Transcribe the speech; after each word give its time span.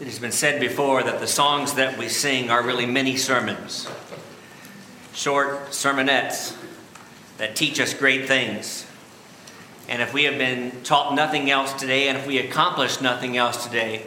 It 0.00 0.06
has 0.06 0.18
been 0.18 0.32
said 0.32 0.58
before 0.58 1.02
that 1.02 1.20
the 1.20 1.26
songs 1.26 1.74
that 1.74 1.96
we 1.96 2.08
sing 2.08 2.50
are 2.50 2.62
really 2.62 2.86
mini 2.86 3.16
sermons, 3.16 3.88
short 5.14 5.68
sermonettes 5.68 6.56
that 7.38 7.54
teach 7.54 7.78
us 7.78 7.94
great 7.94 8.26
things. 8.26 8.86
And 9.88 10.02
if 10.02 10.12
we 10.12 10.24
have 10.24 10.38
been 10.38 10.82
taught 10.82 11.14
nothing 11.14 11.50
else 11.50 11.72
today, 11.74 12.08
and 12.08 12.16
if 12.16 12.26
we 12.26 12.38
accomplish 12.38 13.00
nothing 13.00 13.36
else 13.36 13.64
today, 13.64 14.06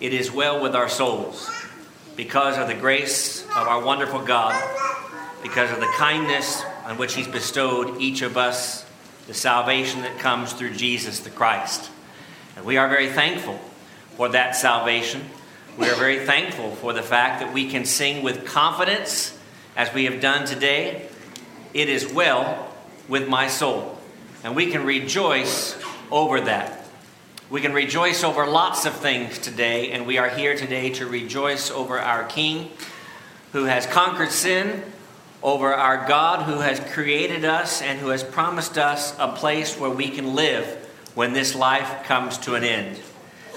it 0.00 0.12
is 0.12 0.32
well 0.32 0.60
with 0.60 0.74
our 0.74 0.88
souls 0.88 1.50
because 2.16 2.56
of 2.58 2.66
the 2.66 2.74
grace 2.74 3.44
of 3.44 3.68
our 3.68 3.84
wonderful 3.84 4.24
God, 4.24 4.60
because 5.42 5.70
of 5.70 5.80
the 5.80 5.92
kindness 5.96 6.64
on 6.86 6.96
which 6.96 7.14
He's 7.14 7.28
bestowed 7.28 8.00
each 8.00 8.22
of 8.22 8.36
us 8.36 8.84
the 9.26 9.34
salvation 9.34 10.02
that 10.02 10.18
comes 10.18 10.52
through 10.52 10.74
Jesus 10.74 11.20
the 11.20 11.30
Christ. 11.30 11.90
And 12.56 12.64
we 12.64 12.78
are 12.78 12.88
very 12.88 13.10
thankful 13.10 13.60
for 14.16 14.28
that 14.30 14.56
salvation. 14.56 15.22
We 15.76 15.88
are 15.88 15.96
very 15.96 16.24
thankful 16.24 16.70
for 16.76 16.92
the 16.92 17.02
fact 17.02 17.40
that 17.40 17.52
we 17.52 17.68
can 17.68 17.84
sing 17.84 18.22
with 18.22 18.44
confidence 18.44 19.36
as 19.76 19.92
we 19.92 20.04
have 20.04 20.20
done 20.20 20.46
today. 20.46 21.08
It 21.72 21.88
is 21.88 22.12
well 22.12 22.72
with 23.08 23.28
my 23.28 23.48
soul. 23.48 23.98
And 24.44 24.54
we 24.54 24.70
can 24.70 24.84
rejoice 24.84 25.76
over 26.10 26.40
that. 26.42 26.86
We 27.50 27.60
can 27.60 27.72
rejoice 27.72 28.24
over 28.24 28.46
lots 28.46 28.86
of 28.86 28.94
things 28.94 29.38
today, 29.38 29.92
and 29.92 30.06
we 30.06 30.18
are 30.18 30.28
here 30.28 30.56
today 30.56 30.90
to 30.90 31.06
rejoice 31.06 31.70
over 31.70 31.98
our 31.98 32.24
King 32.24 32.70
who 33.52 33.64
has 33.64 33.86
conquered 33.86 34.30
sin, 34.30 34.82
over 35.42 35.74
our 35.74 36.08
God 36.08 36.44
who 36.44 36.60
has 36.60 36.80
created 36.92 37.44
us 37.44 37.82
and 37.82 37.98
who 37.98 38.08
has 38.08 38.24
promised 38.24 38.78
us 38.78 39.14
a 39.18 39.28
place 39.28 39.78
where 39.78 39.90
we 39.90 40.08
can 40.08 40.34
live 40.34 40.66
when 41.14 41.32
this 41.32 41.54
life 41.54 42.04
comes 42.04 42.38
to 42.38 42.54
an 42.54 42.64
end. 42.64 42.98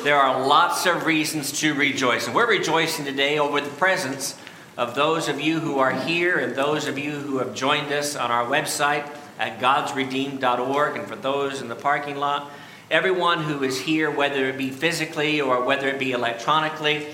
There 0.04 0.16
are 0.16 0.46
lots 0.48 0.86
of 0.86 1.08
reasons 1.08 1.52
to 1.60 1.74
rejoice. 1.74 2.28
And 2.28 2.36
we're 2.36 2.48
rejoicing 2.48 3.04
today 3.04 3.40
over 3.40 3.60
the 3.60 3.70
presence 3.72 4.36
of 4.78 4.94
those 4.94 5.28
of 5.28 5.42
you 5.42 5.60
who 5.60 5.80
are 5.80 5.92
here 5.92 6.38
and 6.38 6.56
those 6.56 6.88
of 6.88 7.00
you 7.00 7.12
who 7.12 7.40
have 7.40 7.56
joined 7.56 7.92
us 7.92 8.16
on 8.16 8.30
our 8.30 8.46
website 8.46 9.10
at 9.40 9.60
godsredeemed.org 9.60 10.98
and 10.98 11.08
for 11.08 11.16
those 11.16 11.62
in 11.62 11.68
the 11.68 11.76
parking 11.76 12.16
lot. 12.16 12.52
Everyone 12.92 13.42
who 13.42 13.64
is 13.64 13.82
here, 13.82 14.12
whether 14.12 14.46
it 14.46 14.58
be 14.58 14.70
physically 14.70 15.42
or 15.42 15.64
whether 15.66 15.88
it 15.88 15.98
be 15.98 16.12
electronically, 16.12 17.08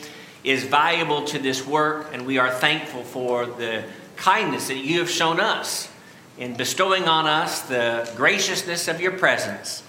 is 0.44 0.66
valuable 0.66 1.24
to 1.24 1.40
this 1.40 1.66
work, 1.66 2.10
and 2.12 2.26
we 2.26 2.38
are 2.38 2.52
thankful 2.52 3.04
for 3.04 3.46
the 3.46 3.86
kindness 4.18 4.68
that 4.68 4.78
you 4.78 5.00
have 5.00 5.10
shown 5.10 5.40
us 5.40 5.90
in 6.38 6.54
bestowing 6.58 7.06
on 7.06 7.28
us 7.28 7.62
the 7.62 8.12
graciousness 8.18 8.90
of 8.90 9.00
your 9.00 9.14
presence 9.14 9.84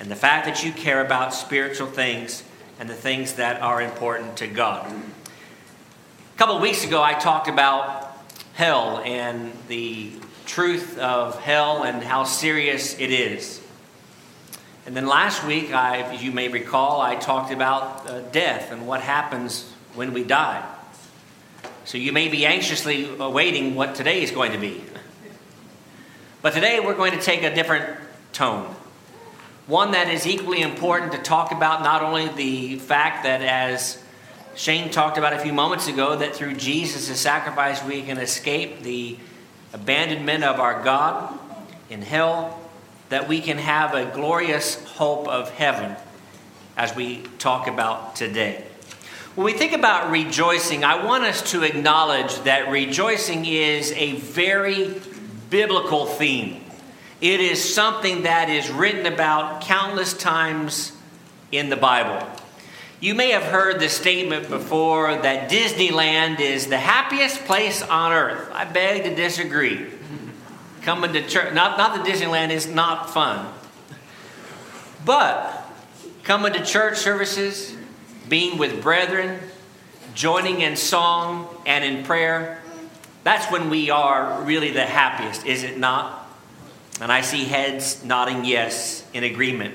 and 0.00 0.10
the 0.10 0.16
fact 0.16 0.46
that 0.46 0.64
you 0.64 0.72
care 0.72 1.04
about 1.04 1.34
spiritual 1.34 1.86
things 1.86 2.42
and 2.80 2.88
the 2.88 2.94
things 2.94 3.34
that 3.34 3.60
are 3.60 3.82
important 3.82 4.38
to 4.38 4.46
God. 4.46 4.90
A 4.90 6.38
couple 6.38 6.56
of 6.56 6.62
weeks 6.62 6.84
ago, 6.84 7.02
I 7.02 7.12
talked 7.12 7.48
about 7.48 8.16
hell 8.54 9.02
and 9.04 9.52
the 9.68 10.10
truth 10.46 10.98
of 10.98 11.38
hell 11.40 11.82
and 11.82 12.02
how 12.02 12.24
serious 12.24 12.98
it 12.98 13.10
is. 13.10 13.60
And 14.86 14.96
then 14.96 15.06
last 15.06 15.46
week, 15.46 15.74
I, 15.74 15.98
as 15.98 16.24
you 16.24 16.32
may 16.32 16.48
recall, 16.48 17.02
I 17.02 17.16
talked 17.16 17.52
about 17.52 18.08
uh, 18.08 18.20
death 18.30 18.72
and 18.72 18.86
what 18.86 19.02
happens 19.02 19.70
when 19.94 20.14
we 20.14 20.24
die. 20.24 20.66
So 21.84 21.98
you 21.98 22.12
may 22.12 22.28
be 22.28 22.46
anxiously 22.46 23.06
awaiting 23.18 23.74
what 23.74 23.94
today 23.94 24.22
is 24.22 24.30
going 24.30 24.52
to 24.52 24.58
be. 24.58 24.82
But 26.40 26.54
today 26.54 26.80
we're 26.80 26.94
going 26.94 27.12
to 27.12 27.20
take 27.20 27.42
a 27.42 27.54
different 27.54 28.00
tone 28.32 28.74
one 29.70 29.92
that 29.92 30.08
is 30.08 30.26
equally 30.26 30.62
important 30.62 31.12
to 31.12 31.18
talk 31.18 31.52
about 31.52 31.84
not 31.84 32.02
only 32.02 32.26
the 32.26 32.76
fact 32.80 33.22
that, 33.22 33.40
as 33.40 34.02
Shane 34.56 34.90
talked 34.90 35.16
about 35.16 35.32
a 35.32 35.38
few 35.38 35.52
moments 35.52 35.86
ago, 35.86 36.16
that 36.16 36.34
through 36.34 36.54
Jesus' 36.54 37.20
sacrifice 37.20 37.82
we 37.84 38.02
can 38.02 38.18
escape 38.18 38.82
the 38.82 39.16
abandonment 39.72 40.42
of 40.42 40.58
our 40.58 40.82
God 40.82 41.38
in 41.88 42.02
hell, 42.02 42.60
that 43.10 43.28
we 43.28 43.40
can 43.40 43.58
have 43.58 43.94
a 43.94 44.06
glorious 44.06 44.84
hope 44.94 45.28
of 45.28 45.50
heaven 45.50 45.94
as 46.76 46.96
we 46.96 47.22
talk 47.38 47.68
about 47.68 48.16
today. 48.16 48.64
When 49.36 49.44
we 49.44 49.52
think 49.52 49.72
about 49.72 50.10
rejoicing, 50.10 50.82
I 50.82 51.04
want 51.04 51.22
us 51.22 51.52
to 51.52 51.62
acknowledge 51.62 52.36
that 52.40 52.70
rejoicing 52.70 53.46
is 53.46 53.92
a 53.92 54.14
very 54.14 55.00
biblical 55.48 56.06
theme. 56.06 56.64
It 57.20 57.40
is 57.40 57.74
something 57.74 58.22
that 58.22 58.48
is 58.48 58.70
written 58.70 59.04
about 59.04 59.60
countless 59.60 60.14
times 60.14 60.92
in 61.52 61.68
the 61.68 61.76
Bible. 61.76 62.26
You 63.00 63.14
may 63.14 63.30
have 63.30 63.42
heard 63.42 63.80
the 63.80 63.88
statement 63.88 64.48
before 64.48 65.16
that 65.16 65.50
Disneyland 65.50 66.40
is 66.40 66.66
the 66.66 66.78
happiest 66.78 67.44
place 67.44 67.82
on 67.82 68.12
earth. 68.12 68.50
I 68.52 68.64
beg 68.64 69.04
to 69.04 69.14
disagree. 69.14 69.86
Coming 70.82 71.12
to 71.12 71.26
church, 71.26 71.52
not, 71.52 71.76
not 71.76 71.94
that 71.94 72.06
Disneyland 72.06 72.50
is 72.50 72.66
not 72.66 73.10
fun, 73.10 73.46
but 75.04 75.70
coming 76.22 76.54
to 76.54 76.64
church 76.64 76.96
services, 76.96 77.76
being 78.30 78.56
with 78.56 78.82
brethren, 78.82 79.40
joining 80.14 80.62
in 80.62 80.76
song 80.76 81.48
and 81.66 81.84
in 81.84 82.04
prayer, 82.04 82.62
that's 83.24 83.50
when 83.52 83.68
we 83.68 83.90
are 83.90 84.42
really 84.42 84.70
the 84.70 84.86
happiest, 84.86 85.44
is 85.44 85.64
it 85.64 85.78
not? 85.78 86.19
And 87.00 87.10
I 87.10 87.22
see 87.22 87.44
heads 87.44 88.04
nodding 88.04 88.44
yes 88.44 89.04
in 89.12 89.24
agreement. 89.24 89.74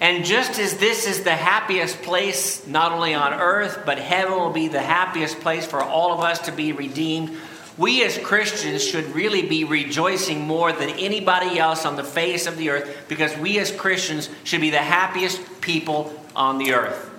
And 0.00 0.24
just 0.24 0.58
as 0.58 0.76
this 0.76 1.06
is 1.06 1.22
the 1.22 1.34
happiest 1.34 2.02
place, 2.02 2.66
not 2.66 2.92
only 2.92 3.14
on 3.14 3.32
earth, 3.32 3.82
but 3.86 3.98
heaven 3.98 4.34
will 4.34 4.52
be 4.52 4.68
the 4.68 4.80
happiest 4.80 5.40
place 5.40 5.66
for 5.66 5.82
all 5.82 6.12
of 6.12 6.20
us 6.20 6.40
to 6.40 6.52
be 6.52 6.72
redeemed, 6.72 7.36
we 7.78 8.02
as 8.04 8.16
Christians 8.18 8.82
should 8.86 9.14
really 9.14 9.42
be 9.42 9.64
rejoicing 9.64 10.40
more 10.40 10.72
than 10.72 10.90
anybody 10.90 11.58
else 11.58 11.84
on 11.84 11.96
the 11.96 12.04
face 12.04 12.46
of 12.46 12.56
the 12.56 12.70
earth 12.70 13.04
because 13.08 13.36
we 13.36 13.58
as 13.58 13.70
Christians 13.70 14.30
should 14.44 14.62
be 14.62 14.70
the 14.70 14.78
happiest 14.78 15.60
people 15.60 16.12
on 16.34 16.58
the 16.58 16.72
earth. 16.72 17.10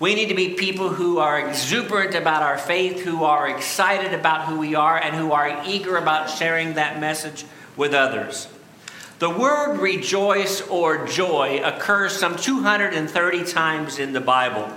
We 0.00 0.14
need 0.14 0.28
to 0.28 0.34
be 0.34 0.54
people 0.54 0.88
who 0.88 1.18
are 1.18 1.48
exuberant 1.48 2.14
about 2.14 2.42
our 2.42 2.58
faith, 2.58 3.00
who 3.00 3.24
are 3.24 3.48
excited 3.48 4.12
about 4.12 4.46
who 4.46 4.58
we 4.58 4.74
are, 4.74 4.98
and 4.98 5.14
who 5.14 5.32
are 5.32 5.62
eager 5.66 5.96
about 5.96 6.28
sharing 6.28 6.74
that 6.74 6.98
message 6.98 7.44
with 7.76 7.94
others. 7.94 8.48
The 9.24 9.30
word 9.30 9.78
rejoice 9.78 10.60
or 10.68 11.06
joy 11.06 11.62
occurs 11.64 12.14
some 12.14 12.36
230 12.36 13.44
times 13.44 13.98
in 13.98 14.12
the 14.12 14.20
Bible. 14.20 14.70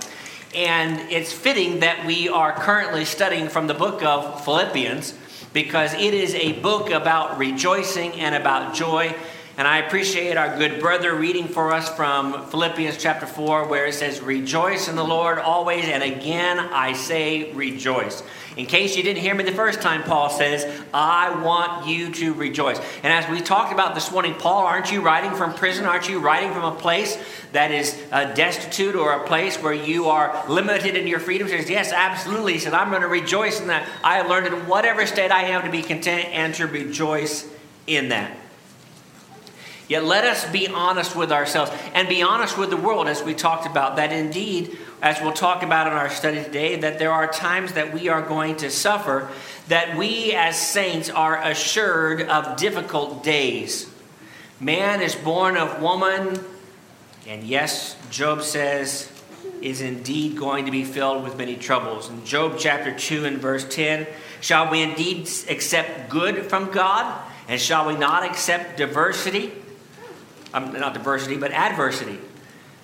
And 0.54 0.98
it's 1.12 1.34
fitting 1.34 1.80
that 1.80 2.06
we 2.06 2.30
are 2.30 2.54
currently 2.54 3.04
studying 3.04 3.50
from 3.50 3.66
the 3.66 3.74
book 3.74 4.02
of 4.02 4.42
Philippians 4.46 5.12
because 5.52 5.92
it 5.92 6.14
is 6.14 6.34
a 6.34 6.54
book 6.62 6.88
about 6.88 7.36
rejoicing 7.36 8.12
and 8.12 8.34
about 8.34 8.74
joy. 8.74 9.14
And 9.58 9.66
I 9.66 9.78
appreciate 9.78 10.36
our 10.36 10.56
good 10.56 10.78
brother 10.78 11.16
reading 11.16 11.48
for 11.48 11.72
us 11.72 11.88
from 11.96 12.46
Philippians 12.46 12.96
chapter 12.96 13.26
4, 13.26 13.66
where 13.66 13.86
it 13.86 13.94
says, 13.94 14.20
Rejoice 14.20 14.86
in 14.86 14.94
the 14.94 15.02
Lord 15.02 15.40
always, 15.40 15.84
and 15.84 16.00
again 16.00 16.60
I 16.60 16.92
say 16.92 17.52
rejoice. 17.52 18.22
In 18.56 18.66
case 18.66 18.96
you 18.96 19.02
didn't 19.02 19.20
hear 19.20 19.34
me 19.34 19.42
the 19.42 19.50
first 19.50 19.82
time, 19.82 20.04
Paul 20.04 20.30
says, 20.30 20.64
I 20.94 21.42
want 21.42 21.88
you 21.88 22.12
to 22.12 22.34
rejoice. 22.34 22.78
And 23.02 23.12
as 23.12 23.28
we 23.28 23.40
talked 23.40 23.72
about 23.72 23.96
this 23.96 24.12
morning, 24.12 24.34
Paul, 24.34 24.64
aren't 24.64 24.92
you 24.92 25.00
writing 25.00 25.34
from 25.34 25.52
prison? 25.52 25.86
Aren't 25.86 26.08
you 26.08 26.20
writing 26.20 26.52
from 26.52 26.62
a 26.62 26.76
place 26.76 27.18
that 27.50 27.72
is 27.72 28.00
uh, 28.12 28.32
destitute 28.34 28.94
or 28.94 29.14
a 29.14 29.26
place 29.26 29.60
where 29.60 29.74
you 29.74 30.06
are 30.06 30.40
limited 30.48 30.94
in 30.96 31.08
your 31.08 31.18
freedom? 31.18 31.48
He 31.48 31.58
says, 31.58 31.68
Yes, 31.68 31.90
absolutely. 31.92 32.52
He 32.52 32.58
said, 32.60 32.74
I'm 32.74 32.90
going 32.90 33.02
to 33.02 33.08
rejoice 33.08 33.60
in 33.60 33.66
that. 33.66 33.88
I 34.04 34.18
have 34.18 34.28
learned 34.28 34.46
in 34.46 34.68
whatever 34.68 35.04
state 35.04 35.32
I 35.32 35.46
am 35.48 35.64
to 35.64 35.70
be 35.70 35.82
content 35.82 36.26
and 36.26 36.54
to 36.54 36.68
rejoice 36.68 37.44
in 37.88 38.10
that. 38.10 38.38
Yet 39.88 40.04
let 40.04 40.24
us 40.24 40.46
be 40.50 40.68
honest 40.68 41.16
with 41.16 41.32
ourselves 41.32 41.72
and 41.94 42.08
be 42.08 42.22
honest 42.22 42.58
with 42.58 42.68
the 42.68 42.76
world, 42.76 43.08
as 43.08 43.22
we 43.22 43.32
talked 43.32 43.66
about, 43.66 43.96
that 43.96 44.12
indeed, 44.12 44.76
as 45.00 45.18
we'll 45.20 45.32
talk 45.32 45.62
about 45.62 45.86
in 45.86 45.94
our 45.94 46.10
study 46.10 46.44
today, 46.44 46.76
that 46.76 46.98
there 46.98 47.10
are 47.10 47.26
times 47.26 47.72
that 47.72 47.94
we 47.94 48.10
are 48.10 48.20
going 48.20 48.56
to 48.56 48.70
suffer, 48.70 49.28
that 49.68 49.96
we 49.96 50.34
as 50.34 50.60
saints 50.60 51.08
are 51.08 51.42
assured 51.42 52.20
of 52.22 52.58
difficult 52.58 53.24
days. 53.24 53.90
Man 54.60 55.00
is 55.00 55.14
born 55.14 55.56
of 55.56 55.80
woman, 55.80 56.38
and 57.26 57.42
yes, 57.42 57.96
Job 58.10 58.42
says, 58.42 59.10
is 59.62 59.80
indeed 59.80 60.36
going 60.36 60.66
to 60.66 60.70
be 60.70 60.84
filled 60.84 61.24
with 61.24 61.38
many 61.38 61.56
troubles. 61.56 62.10
In 62.10 62.24
Job 62.26 62.56
chapter 62.58 62.94
2 62.94 63.24
and 63.24 63.38
verse 63.38 63.66
10, 63.68 64.06
shall 64.40 64.70
we 64.70 64.82
indeed 64.82 65.28
accept 65.48 66.10
good 66.10 66.44
from 66.46 66.70
God? 66.70 67.24
And 67.48 67.58
shall 67.58 67.86
we 67.86 67.96
not 67.96 68.24
accept 68.24 68.76
diversity? 68.76 69.50
Um, 70.54 70.72
not 70.72 70.94
diversity, 70.94 71.36
but 71.36 71.52
adversity. 71.52 72.18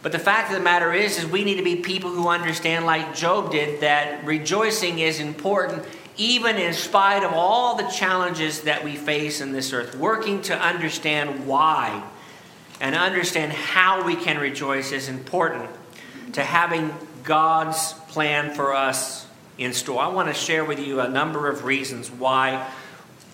But 0.03 0.13
the 0.13 0.19
fact 0.19 0.51
of 0.51 0.59
the 0.59 0.63
matter 0.63 0.93
is, 0.93 1.19
is 1.19 1.27
we 1.27 1.45
need 1.45 1.57
to 1.57 1.63
be 1.63 1.77
people 1.77 2.11
who 2.11 2.29
understand, 2.29 2.85
like 2.85 3.15
Job 3.15 3.51
did, 3.51 3.81
that 3.81 4.25
rejoicing 4.25 4.99
is 4.99 5.19
important 5.19 5.85
even 6.17 6.57
in 6.57 6.73
spite 6.73 7.25
of 7.25 7.33
all 7.33 7.77
the 7.77 7.85
challenges 7.85 8.63
that 8.63 8.85
we 8.85 8.95
face 8.95 9.41
in 9.41 9.53
this 9.53 9.73
earth. 9.73 9.97
Working 9.97 10.43
to 10.43 10.57
understand 10.57 11.47
why 11.47 12.05
and 12.81 12.95
understand 12.95 13.53
how 13.53 14.05
we 14.05 14.15
can 14.15 14.39
rejoice 14.39 14.93
is 14.93 15.09
important 15.09 15.71
to 16.35 16.43
having 16.43 16.95
God's 17.25 17.95
plan 18.09 18.55
for 18.55 18.75
us 18.75 19.27
in 19.59 19.73
store. 19.73 20.03
I 20.03 20.09
want 20.09 20.29
to 20.29 20.35
share 20.35 20.65
with 20.65 20.79
you 20.79 21.01
a 21.01 21.09
number 21.09 21.49
of 21.49 21.65
reasons 21.65 22.11
why 22.11 22.69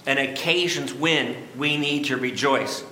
and 0.06 0.19
occasions 0.19 0.94
when 0.94 1.37
we 1.56 1.77
need 1.77 2.06
to 2.06 2.17
rejoice. 2.17 2.82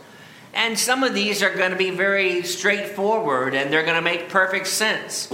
And 0.54 0.78
some 0.78 1.04
of 1.04 1.14
these 1.14 1.42
are 1.42 1.54
going 1.54 1.70
to 1.70 1.76
be 1.76 1.90
very 1.90 2.42
straightforward 2.42 3.54
and 3.54 3.72
they're 3.72 3.84
going 3.84 3.96
to 3.96 4.02
make 4.02 4.28
perfect 4.28 4.66
sense. 4.66 5.32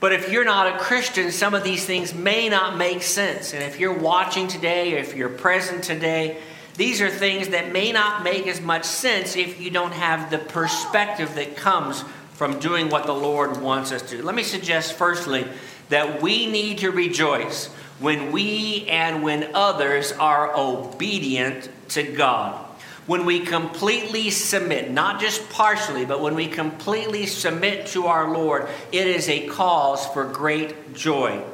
But 0.00 0.12
if 0.12 0.30
you're 0.30 0.44
not 0.44 0.74
a 0.74 0.78
Christian, 0.78 1.30
some 1.32 1.54
of 1.54 1.64
these 1.64 1.84
things 1.86 2.14
may 2.14 2.48
not 2.48 2.76
make 2.76 3.02
sense. 3.02 3.54
And 3.54 3.62
if 3.62 3.80
you're 3.80 3.98
watching 3.98 4.48
today, 4.48 4.94
or 4.94 4.98
if 4.98 5.16
you're 5.16 5.30
present 5.30 5.82
today, 5.84 6.38
these 6.76 7.00
are 7.00 7.08
things 7.08 7.48
that 7.48 7.72
may 7.72 7.92
not 7.92 8.22
make 8.22 8.46
as 8.46 8.60
much 8.60 8.84
sense 8.84 9.36
if 9.36 9.60
you 9.60 9.70
don't 9.70 9.92
have 9.92 10.30
the 10.30 10.38
perspective 10.38 11.34
that 11.36 11.56
comes 11.56 12.02
from 12.32 12.58
doing 12.58 12.88
what 12.88 13.06
the 13.06 13.14
Lord 13.14 13.62
wants 13.62 13.92
us 13.92 14.02
to. 14.10 14.22
Let 14.22 14.34
me 14.34 14.42
suggest, 14.42 14.94
firstly, 14.94 15.46
that 15.88 16.20
we 16.20 16.46
need 16.46 16.78
to 16.78 16.90
rejoice 16.90 17.68
when 18.00 18.32
we 18.32 18.86
and 18.88 19.22
when 19.22 19.50
others 19.54 20.12
are 20.12 20.54
obedient 20.56 21.68
to 21.90 22.02
God. 22.02 22.63
When 23.06 23.26
we 23.26 23.40
completely 23.40 24.30
submit, 24.30 24.90
not 24.90 25.20
just 25.20 25.50
partially, 25.50 26.06
but 26.06 26.22
when 26.22 26.34
we 26.34 26.46
completely 26.46 27.26
submit 27.26 27.86
to 27.88 28.06
our 28.06 28.32
Lord, 28.32 28.66
it 28.92 29.06
is 29.06 29.28
a 29.28 29.46
cause 29.46 30.06
for 30.06 30.24
great 30.24 30.94
joy. 30.94 31.44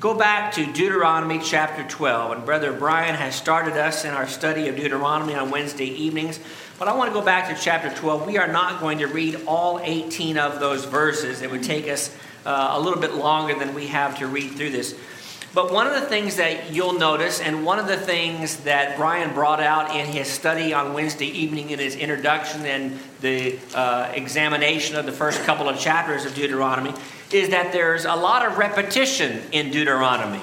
Go 0.00 0.14
back 0.14 0.52
to 0.54 0.66
Deuteronomy 0.66 1.38
chapter 1.38 1.82
12, 1.88 2.32
and 2.32 2.44
Brother 2.44 2.72
Brian 2.72 3.14
has 3.14 3.34
started 3.34 3.74
us 3.74 4.04
in 4.04 4.10
our 4.10 4.26
study 4.26 4.68
of 4.68 4.76
Deuteronomy 4.76 5.34
on 5.34 5.50
Wednesday 5.50 5.86
evenings. 5.86 6.40
But 6.78 6.88
I 6.88 6.94
want 6.94 7.08
to 7.08 7.14
go 7.14 7.24
back 7.24 7.48
to 7.48 7.62
chapter 7.62 7.88
12. 7.88 8.26
We 8.26 8.36
are 8.36 8.48
not 8.48 8.80
going 8.80 8.98
to 8.98 9.06
read 9.06 9.40
all 9.46 9.80
18 9.80 10.36
of 10.36 10.60
those 10.60 10.84
verses. 10.84 11.40
It 11.40 11.50
would 11.50 11.62
take 11.62 11.88
us 11.88 12.14
uh, 12.44 12.70
a 12.72 12.80
little 12.80 13.00
bit 13.00 13.14
longer 13.14 13.54
than 13.54 13.74
we 13.74 13.86
have 13.86 14.18
to 14.18 14.26
read 14.26 14.56
through 14.56 14.70
this. 14.70 14.98
But 15.54 15.70
one 15.70 15.86
of 15.86 15.92
the 15.92 16.06
things 16.06 16.36
that 16.36 16.72
you'll 16.72 16.94
notice, 16.94 17.38
and 17.38 17.66
one 17.66 17.78
of 17.78 17.86
the 17.86 17.98
things 17.98 18.58
that 18.58 18.96
Brian 18.96 19.34
brought 19.34 19.60
out 19.60 19.94
in 19.94 20.06
his 20.06 20.26
study 20.26 20.72
on 20.72 20.94
Wednesday 20.94 21.26
evening 21.26 21.70
in 21.70 21.78
his 21.78 21.94
introduction 21.94 22.64
and 22.64 22.98
the 23.20 23.58
uh, 23.74 24.10
examination 24.14 24.96
of 24.96 25.04
the 25.04 25.12
first 25.12 25.42
couple 25.42 25.68
of 25.68 25.78
chapters 25.78 26.24
of 26.24 26.34
Deuteronomy, 26.34 26.94
is 27.32 27.50
that 27.50 27.70
there's 27.70 28.06
a 28.06 28.14
lot 28.14 28.46
of 28.46 28.56
repetition 28.56 29.42
in 29.52 29.70
Deuteronomy. 29.70 30.40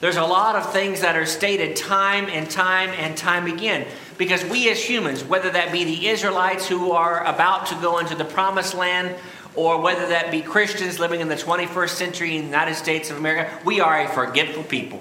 There's 0.00 0.16
a 0.16 0.24
lot 0.24 0.56
of 0.56 0.70
things 0.74 1.00
that 1.00 1.16
are 1.16 1.24
stated 1.24 1.76
time 1.76 2.26
and 2.28 2.50
time 2.50 2.90
and 2.90 3.16
time 3.16 3.46
again. 3.46 3.86
Because 4.18 4.44
we 4.44 4.70
as 4.70 4.82
humans, 4.82 5.24
whether 5.24 5.50
that 5.50 5.72
be 5.72 5.84
the 5.84 6.08
Israelites 6.08 6.68
who 6.68 6.92
are 6.92 7.24
about 7.24 7.66
to 7.68 7.74
go 7.76 7.98
into 7.98 8.14
the 8.14 8.24
promised 8.26 8.74
land, 8.74 9.16
or 9.56 9.80
whether 9.80 10.06
that 10.08 10.30
be 10.30 10.42
Christians 10.42 10.98
living 10.98 11.20
in 11.20 11.28
the 11.28 11.36
21st 11.36 11.90
century 11.90 12.36
in 12.36 12.42
the 12.42 12.46
United 12.48 12.74
States 12.74 13.10
of 13.10 13.16
America, 13.16 13.56
we 13.64 13.80
are 13.80 14.00
a 14.00 14.08
forgetful 14.08 14.64
people. 14.64 15.00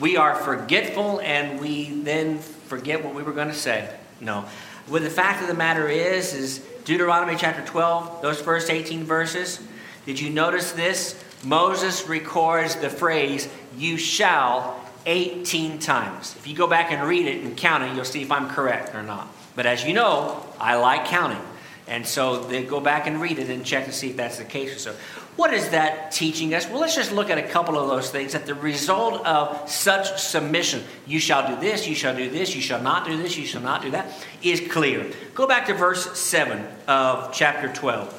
We 0.00 0.16
are 0.16 0.34
forgetful 0.34 1.20
and 1.20 1.60
we 1.60 1.90
then 1.90 2.38
forget 2.38 3.04
what 3.04 3.14
we 3.14 3.22
were 3.22 3.32
going 3.32 3.48
to 3.48 3.54
say. 3.54 3.94
No. 4.20 4.44
Well, 4.88 5.02
the 5.02 5.10
fact 5.10 5.42
of 5.42 5.48
the 5.48 5.54
matter 5.54 5.88
is, 5.88 6.34
is 6.34 6.58
Deuteronomy 6.84 7.36
chapter 7.36 7.64
12, 7.64 8.22
those 8.22 8.40
first 8.40 8.70
18 8.70 9.04
verses, 9.04 9.60
did 10.06 10.18
you 10.18 10.30
notice 10.30 10.72
this? 10.72 11.22
Moses 11.44 12.08
records 12.08 12.76
the 12.76 12.90
phrase, 12.90 13.48
you 13.76 13.96
shall, 13.96 14.80
18 15.06 15.78
times. 15.78 16.34
If 16.36 16.46
you 16.46 16.54
go 16.54 16.66
back 16.66 16.92
and 16.92 17.06
read 17.06 17.26
it 17.26 17.44
and 17.44 17.56
count 17.56 17.82
it, 17.84 17.94
you'll 17.94 18.04
see 18.04 18.22
if 18.22 18.30
I'm 18.30 18.48
correct 18.48 18.94
or 18.94 19.02
not. 19.02 19.28
But 19.54 19.66
as 19.66 19.84
you 19.84 19.92
know, 19.92 20.44
I 20.60 20.76
like 20.76 21.06
counting. 21.06 21.42
And 21.88 22.06
so 22.06 22.44
they 22.44 22.62
go 22.62 22.80
back 22.80 23.06
and 23.06 23.20
read 23.20 23.38
it 23.38 23.50
and 23.50 23.64
check 23.64 23.86
to 23.86 23.92
see 23.92 24.10
if 24.10 24.16
that's 24.16 24.38
the 24.38 24.44
case 24.44 24.74
or 24.74 24.78
so. 24.78 24.94
What 25.36 25.52
is 25.54 25.70
that 25.70 26.12
teaching 26.12 26.54
us? 26.54 26.68
Well, 26.68 26.80
let's 26.80 26.94
just 26.94 27.10
look 27.10 27.30
at 27.30 27.38
a 27.38 27.42
couple 27.42 27.78
of 27.78 27.88
those 27.88 28.10
things. 28.10 28.32
That 28.32 28.46
the 28.46 28.54
result 28.54 29.26
of 29.26 29.68
such 29.68 30.20
submission, 30.20 30.84
you 31.06 31.18
shall 31.18 31.48
do 31.48 31.60
this, 31.60 31.88
you 31.88 31.94
shall 31.94 32.14
do 32.14 32.28
this, 32.30 32.54
you 32.54 32.60
shall 32.60 32.82
not 32.82 33.06
do 33.06 33.16
this, 33.16 33.36
you 33.36 33.46
shall 33.46 33.62
not 33.62 33.82
do 33.82 33.90
that, 33.92 34.12
is 34.42 34.60
clear. 34.70 35.10
Go 35.34 35.46
back 35.46 35.66
to 35.66 35.74
verse 35.74 36.18
7 36.18 36.64
of 36.86 37.32
chapter 37.32 37.72
12. 37.72 38.18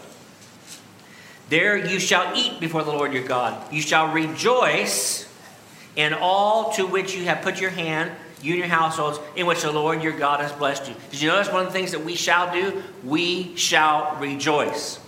There 1.50 1.78
you 1.78 2.00
shall 2.00 2.36
eat 2.36 2.60
before 2.60 2.84
the 2.84 2.92
Lord 2.92 3.14
your 3.14 3.24
God. 3.24 3.72
You 3.72 3.82
shall 3.82 4.12
rejoice 4.12 5.30
in 5.96 6.14
all 6.14 6.74
to 6.74 6.88
which 6.88 7.16
you 7.16 7.26
have 7.26 7.44
put 7.44 7.62
your 7.62 7.70
hand 7.70 8.12
you 8.44 8.54
and 8.54 8.60
your 8.60 8.68
households, 8.68 9.20
in 9.36 9.46
which 9.46 9.62
the 9.62 9.72
Lord 9.72 10.04
your 10.04 10.18
God 10.18 10.40
has 10.40 10.52
blessed 10.52 10.90
you. 10.90 10.96
Did 11.12 11.22
you 11.22 11.30
notice 11.30 11.52
one 11.52 11.66
of 11.66 11.68
the 11.68 11.74
things 11.74 11.92
that 11.92 12.04
we 12.04 12.16
shall 12.16 12.54
do? 12.54 12.84
We 13.04 13.56
shall 13.56 14.16
rejoice. 14.18 15.00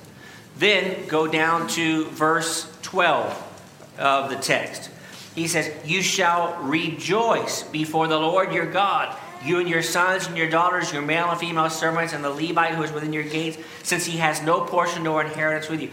Then 0.57 1.07
go 1.07 1.27
down 1.27 1.67
to 1.69 2.05
verse 2.05 2.71
12 2.81 3.95
of 3.99 4.29
the 4.29 4.37
text. 4.37 4.89
He 5.35 5.47
says, 5.47 5.71
You 5.85 6.01
shall 6.01 6.61
rejoice 6.63 7.63
before 7.63 8.07
the 8.07 8.17
Lord 8.17 8.53
your 8.53 8.71
God, 8.71 9.15
you 9.43 9.59
and 9.59 9.67
your 9.67 9.83
sons 9.83 10.27
and 10.27 10.37
your 10.37 10.49
daughters, 10.49 10.93
your 10.93 11.01
male 11.01 11.29
and 11.29 11.39
female 11.39 11.69
servants, 11.69 12.13
and 12.13 12.23
the 12.23 12.29
Levite 12.29 12.75
who 12.75 12.83
is 12.83 12.91
within 12.91 13.11
your 13.11 13.23
gates, 13.23 13.57
since 13.83 14.05
he 14.05 14.17
has 14.17 14.41
no 14.41 14.61
portion 14.61 15.03
nor 15.03 15.21
inheritance 15.21 15.69
with 15.69 15.81
you. 15.81 15.91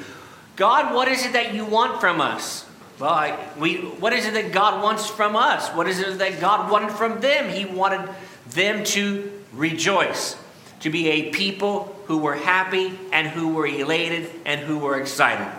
God, 0.54 0.94
what 0.94 1.08
is 1.08 1.26
it 1.26 1.32
that 1.32 1.54
you 1.54 1.64
want 1.64 2.00
from 2.00 2.20
us? 2.20 2.66
Well, 2.98 3.10
I, 3.10 3.38
we, 3.58 3.76
what 3.76 4.12
is 4.12 4.26
it 4.26 4.34
that 4.34 4.52
God 4.52 4.82
wants 4.82 5.08
from 5.08 5.34
us? 5.34 5.68
What 5.70 5.88
is 5.88 5.98
it 5.98 6.18
that 6.18 6.40
God 6.40 6.70
wanted 6.70 6.92
from 6.92 7.20
them? 7.20 7.48
He 7.50 7.64
wanted 7.64 8.08
them 8.50 8.84
to 8.84 9.32
rejoice, 9.52 10.36
to 10.80 10.90
be 10.90 11.08
a 11.08 11.30
people 11.30 11.96
who 12.06 12.18
were 12.18 12.34
happy 12.34 12.98
and 13.12 13.26
who 13.26 13.54
were 13.54 13.66
elated 13.66 14.30
and 14.44 14.60
who 14.60 14.78
were 14.78 15.00
excited. 15.00 15.50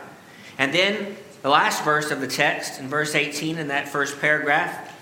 And 0.58 0.74
then 0.74 1.18
the 1.42 1.50
last 1.50 1.84
verse 1.84 2.12
of 2.12 2.22
the 2.22 2.28
text, 2.28 2.80
in 2.80 2.88
verse 2.88 3.16
18, 3.16 3.58
in 3.58 3.68
that 3.68 3.90
first 3.90 4.22
paragraph, 4.22 4.93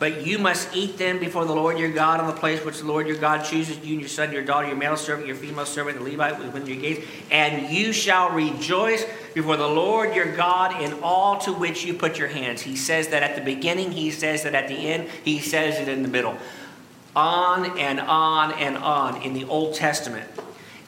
but 0.00 0.26
you 0.26 0.38
must 0.38 0.74
eat 0.74 0.96
them 0.96 1.18
before 1.18 1.44
the 1.44 1.54
Lord 1.54 1.78
your 1.78 1.92
God 1.92 2.20
on 2.20 2.26
the 2.26 2.32
place 2.32 2.64
which 2.64 2.78
the 2.78 2.86
Lord 2.86 3.06
your 3.06 3.18
God 3.18 3.44
chooses, 3.44 3.76
you 3.84 3.92
and 3.92 4.00
your 4.00 4.08
son, 4.08 4.32
your 4.32 4.42
daughter, 4.42 4.66
your 4.66 4.76
male 4.76 4.96
servant, 4.96 5.26
your 5.26 5.36
female 5.36 5.66
servant, 5.66 5.98
the 5.98 6.02
Levite 6.02 6.38
within 6.38 6.66
your 6.66 6.78
gates. 6.78 7.06
And 7.30 7.70
you 7.70 7.92
shall 7.92 8.30
rejoice 8.30 9.04
before 9.34 9.58
the 9.58 9.68
Lord 9.68 10.14
your 10.16 10.34
God 10.34 10.80
in 10.80 10.94
all 11.02 11.36
to 11.40 11.52
which 11.52 11.84
you 11.84 11.92
put 11.92 12.16
your 12.16 12.28
hands. 12.28 12.62
He 12.62 12.76
says 12.76 13.08
that 13.08 13.22
at 13.22 13.36
the 13.36 13.42
beginning, 13.42 13.92
he 13.92 14.10
says 14.10 14.42
that 14.44 14.54
at 14.54 14.68
the 14.68 14.74
end, 14.74 15.06
he 15.22 15.38
says 15.38 15.78
it 15.78 15.86
in 15.86 16.02
the 16.02 16.08
middle. 16.08 16.34
On 17.14 17.78
and 17.78 18.00
on 18.00 18.52
and 18.52 18.78
on 18.78 19.20
in 19.20 19.34
the 19.34 19.44
Old 19.44 19.74
Testament. 19.74 20.26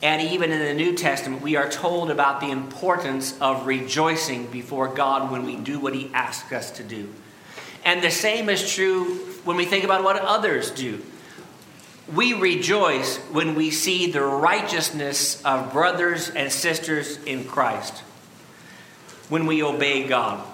And 0.00 0.22
even 0.22 0.50
in 0.50 0.58
the 0.58 0.72
New 0.72 0.96
Testament, 0.96 1.42
we 1.42 1.54
are 1.56 1.68
told 1.68 2.10
about 2.10 2.40
the 2.40 2.50
importance 2.50 3.38
of 3.42 3.66
rejoicing 3.66 4.46
before 4.46 4.88
God 4.88 5.30
when 5.30 5.44
we 5.44 5.56
do 5.56 5.78
what 5.78 5.94
he 5.94 6.10
asks 6.14 6.50
us 6.50 6.70
to 6.70 6.82
do. 6.82 7.10
And 7.84 8.02
the 8.02 8.10
same 8.10 8.48
is 8.48 8.72
true 8.72 9.16
when 9.44 9.56
we 9.56 9.64
think 9.64 9.84
about 9.84 10.04
what 10.04 10.20
others 10.20 10.70
do. 10.70 11.02
We 12.14 12.34
rejoice 12.34 13.18
when 13.32 13.54
we 13.54 13.70
see 13.70 14.10
the 14.10 14.22
righteousness 14.22 15.42
of 15.44 15.72
brothers 15.72 16.28
and 16.30 16.52
sisters 16.52 17.22
in 17.24 17.44
Christ, 17.44 17.98
when 19.28 19.46
we 19.46 19.62
obey 19.62 20.06
God. 20.06 20.44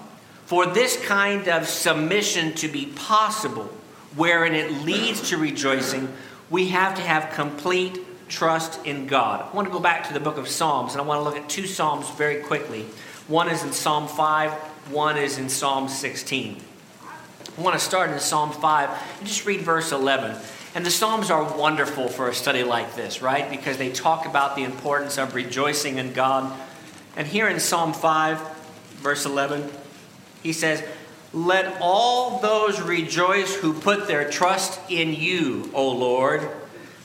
For 0.45 0.65
this 0.65 1.03
kind 1.05 1.47
of 1.47 1.67
submission 1.67 2.53
to 2.55 2.67
be 2.67 2.87
possible, 2.87 3.69
wherein 4.15 4.55
it 4.55 4.71
leads 4.83 5.29
to 5.29 5.37
rejoicing, 5.37 6.11
we 6.49 6.69
have 6.69 6.95
to 6.95 7.01
have 7.01 7.33
complete 7.33 7.99
trust 8.29 8.83
in 8.85 9.07
God. 9.07 9.45
I 9.51 9.55
want 9.55 9.67
to 9.67 9.71
go 9.71 9.79
back 9.79 10.07
to 10.07 10.13
the 10.13 10.19
book 10.19 10.37
of 10.37 10.47
Psalms, 10.47 10.93
and 10.93 11.01
I 11.01 11.05
want 11.05 11.19
to 11.19 11.23
look 11.23 11.35
at 11.35 11.49
two 11.49 11.67
Psalms 11.67 12.09
very 12.11 12.41
quickly. 12.41 12.83
One 13.27 13.49
is 13.49 13.63
in 13.63 13.73
Psalm 13.73 14.07
5, 14.07 14.51
one 14.91 15.17
is 15.17 15.37
in 15.37 15.49
Psalm 15.49 15.89
16. 15.89 16.61
I 17.59 17.61
want 17.61 17.77
to 17.77 17.85
start 17.85 18.09
in 18.09 18.19
Psalm 18.21 18.53
5 18.53 18.89
and 19.19 19.27
just 19.27 19.45
read 19.45 19.59
verse 19.59 19.91
11. 19.91 20.37
And 20.75 20.85
the 20.85 20.89
Psalms 20.89 21.29
are 21.29 21.57
wonderful 21.57 22.07
for 22.07 22.29
a 22.29 22.33
study 22.33 22.63
like 22.63 22.95
this, 22.95 23.21
right? 23.21 23.49
Because 23.49 23.77
they 23.77 23.91
talk 23.91 24.25
about 24.25 24.55
the 24.55 24.63
importance 24.63 25.17
of 25.17 25.35
rejoicing 25.35 25.97
in 25.97 26.13
God. 26.13 26.57
And 27.17 27.27
here 27.27 27.49
in 27.49 27.59
Psalm 27.59 27.91
5, 27.91 28.39
verse 29.01 29.25
11, 29.25 29.69
he 30.41 30.53
says, 30.53 30.81
Let 31.33 31.75
all 31.81 32.39
those 32.39 32.79
rejoice 32.79 33.53
who 33.53 33.73
put 33.73 34.07
their 34.07 34.29
trust 34.29 34.79
in 34.89 35.13
you, 35.13 35.69
O 35.73 35.89
Lord. 35.89 36.49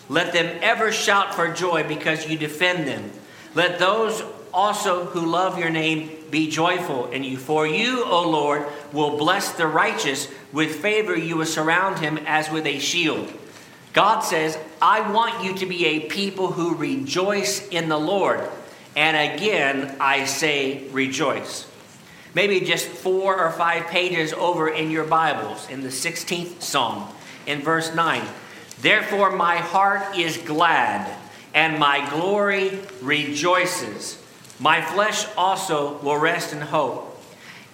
Let 0.08 0.32
them 0.32 0.56
ever 0.62 0.92
shout 0.92 1.34
for 1.34 1.52
joy 1.52 1.82
because 1.82 2.28
you 2.28 2.38
defend 2.38 2.86
them. 2.86 3.10
Let 3.56 3.80
those 3.80 4.22
also 4.52 5.06
who 5.06 5.26
love 5.26 5.58
your 5.58 5.70
name 5.70 6.10
be 6.30 6.48
joyful 6.48 7.10
in 7.10 7.24
you. 7.24 7.36
For 7.36 7.66
you, 7.66 8.04
O 8.04 8.28
Lord, 8.28 8.66
will 8.92 9.18
bless 9.18 9.52
the 9.52 9.66
righteous. 9.66 10.28
With 10.54 10.76
favor 10.76 11.14
you 11.14 11.36
will 11.36 11.46
surround 11.46 11.98
him 11.98 12.16
as 12.24 12.50
with 12.50 12.64
a 12.64 12.78
shield. 12.78 13.30
God 13.92 14.20
says, 14.20 14.56
I 14.80 15.12
want 15.12 15.44
you 15.44 15.54
to 15.56 15.66
be 15.66 15.84
a 15.84 16.00
people 16.08 16.52
who 16.52 16.76
rejoice 16.76 17.68
in 17.68 17.88
the 17.88 17.98
Lord. 17.98 18.40
And 18.96 19.34
again, 19.34 19.96
I 20.00 20.24
say 20.24 20.88
rejoice. 20.88 21.66
Maybe 22.34 22.60
just 22.60 22.86
four 22.86 23.38
or 23.38 23.50
five 23.50 23.88
pages 23.88 24.32
over 24.32 24.68
in 24.68 24.90
your 24.90 25.04
Bibles, 25.04 25.68
in 25.68 25.82
the 25.82 25.88
16th 25.88 26.62
Psalm, 26.62 27.08
in 27.46 27.60
verse 27.60 27.94
9. 27.94 28.22
Therefore, 28.80 29.30
my 29.30 29.56
heart 29.56 30.16
is 30.16 30.38
glad, 30.38 31.12
and 31.52 31.78
my 31.78 32.08
glory 32.10 32.80
rejoices 33.02 34.24
My 34.60 34.80
flesh 34.80 35.26
also 35.36 35.98
will 35.98 36.16
rest 36.16 36.52
in 36.52 36.60
hope. 36.60 37.13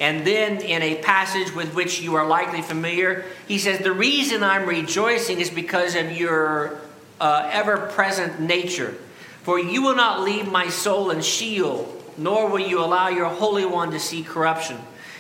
And 0.01 0.27
then, 0.27 0.63
in 0.63 0.81
a 0.81 0.97
passage 0.97 1.55
with 1.55 1.75
which 1.75 2.01
you 2.01 2.15
are 2.15 2.27
likely 2.27 2.63
familiar, 2.63 3.27
he 3.47 3.59
says, 3.59 3.81
The 3.81 3.93
reason 3.93 4.43
I'm 4.43 4.67
rejoicing 4.67 5.41
is 5.41 5.51
because 5.51 5.95
of 5.95 6.11
your 6.13 6.81
uh, 7.21 7.49
ever 7.53 7.77
present 7.77 8.41
nature. 8.41 8.95
For 9.43 9.59
you 9.59 9.83
will 9.83 9.95
not 9.95 10.23
leave 10.23 10.51
my 10.51 10.71
soul 10.71 11.11
in 11.11 11.21
Sheol, 11.21 12.03
nor 12.17 12.49
will 12.49 12.67
you 12.67 12.81
allow 12.81 13.09
your 13.09 13.29
Holy 13.29 13.67
One 13.67 13.91
to 13.91 14.01
see 14.01 14.23
corruption. 14.23 14.79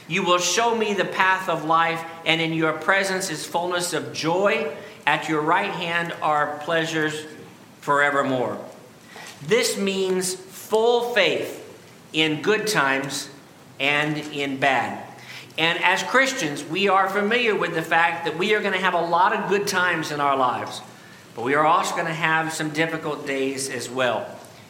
You 0.08 0.25
will 0.25 0.38
show 0.38 0.75
me 0.75 0.94
the 0.94 1.04
path 1.04 1.50
of 1.50 1.66
life, 1.66 2.02
and 2.25 2.40
in 2.40 2.54
your 2.54 2.72
presence 2.72 3.30
is 3.30 3.44
fullness 3.44 3.92
of 3.92 4.14
joy. 4.14 4.75
At 5.06 5.28
your 5.28 5.42
right 5.42 5.70
hand 5.70 6.14
are 6.22 6.58
pleasures 6.60 7.26
forevermore. 7.80 8.58
This 9.42 9.76
means 9.76 10.34
full 10.34 11.14
faith 11.14 11.58
in 12.12 12.42
good 12.42 12.66
times 12.66 13.28
and 13.80 14.18
in 14.18 14.58
bad. 14.58 15.02
And 15.58 15.82
as 15.82 16.02
Christians, 16.04 16.64
we 16.64 16.88
are 16.88 17.08
familiar 17.08 17.56
with 17.56 17.75
the 17.75 17.82
fact 17.82 18.25
that 18.26 18.38
we 18.38 18.54
are 18.54 18.60
going 18.60 18.75
to 18.75 18.78
have 18.78 18.94
a 18.94 19.00
lot 19.00 19.34
of 19.34 19.49
good 19.49 19.66
times 19.66 20.12
in 20.12 20.20
our 20.20 20.37
lives, 20.37 20.80
but 21.34 21.44
we 21.44 21.54
are 21.54 21.66
also 21.66 21.94
going 21.94 22.06
to 22.06 22.12
have 22.12 22.52
some 22.52 22.70
difficult 22.70 23.26
days 23.26 23.68
as 23.68 23.90
well. 23.90 24.20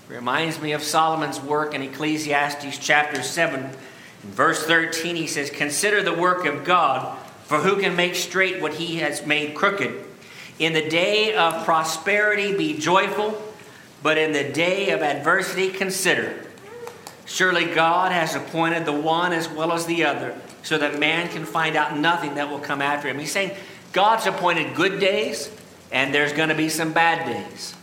It 0.09 0.14
reminds 0.14 0.61
me 0.61 0.73
of 0.73 0.83
Solomon's 0.83 1.40
work 1.40 1.75
in 1.75 1.83
Ecclesiastes 1.83 2.79
chapter 2.79 3.23
7. 3.23 3.64
In 3.64 4.31
verse 4.31 4.64
13, 4.64 5.17
he 5.17 5.26
says, 5.26 5.50
Consider 5.50 6.02
the 6.02 6.14
work 6.14 6.47
of 6.47 6.64
God, 6.64 7.19
for 7.45 7.59
who 7.59 7.81
can 7.81 7.97
make 7.97 8.14
straight 8.14 8.62
what 8.62 8.75
he 8.75 8.97
has 8.97 9.26
made 9.26 9.55
crooked? 9.55 10.07
In 10.59 10.73
the 10.73 10.88
day 10.88 11.35
of 11.35 11.64
prosperity, 11.64 12.57
be 12.57 12.79
joyful, 12.79 13.40
but 14.02 14.19
in 14.19 14.33
the 14.33 14.45
day 14.45 14.90
of 14.90 15.02
adversity, 15.02 15.71
consider 15.71 16.50
Surely 17.31 17.65
God 17.65 18.11
has 18.11 18.35
appointed 18.35 18.85
the 18.85 18.93
one 18.93 19.33
as 19.33 19.49
well 19.49 19.73
as 19.73 19.87
the 19.87 20.05
other, 20.05 20.35
so 20.65 20.79
that 20.79 20.99
man 20.99 21.29
can 21.29 21.45
find 21.45 21.77
out 21.77 21.97
nothing 21.97 22.35
that 22.35 22.51
will 22.51 22.59
come 22.59 22.83
after 22.83 23.09
him. 23.09 23.21
He's 23.21 23.31
saying 23.31 23.53
God's 23.93 24.27
appointed 24.27 24.75
good 24.75 24.99
days, 24.99 25.49
and 25.93 26.13
there's 26.13 26.33
going 26.33 26.49
to 26.49 26.57
be 26.57 26.69
some 26.69 26.93
bad 26.93 27.27
days. 27.27 27.77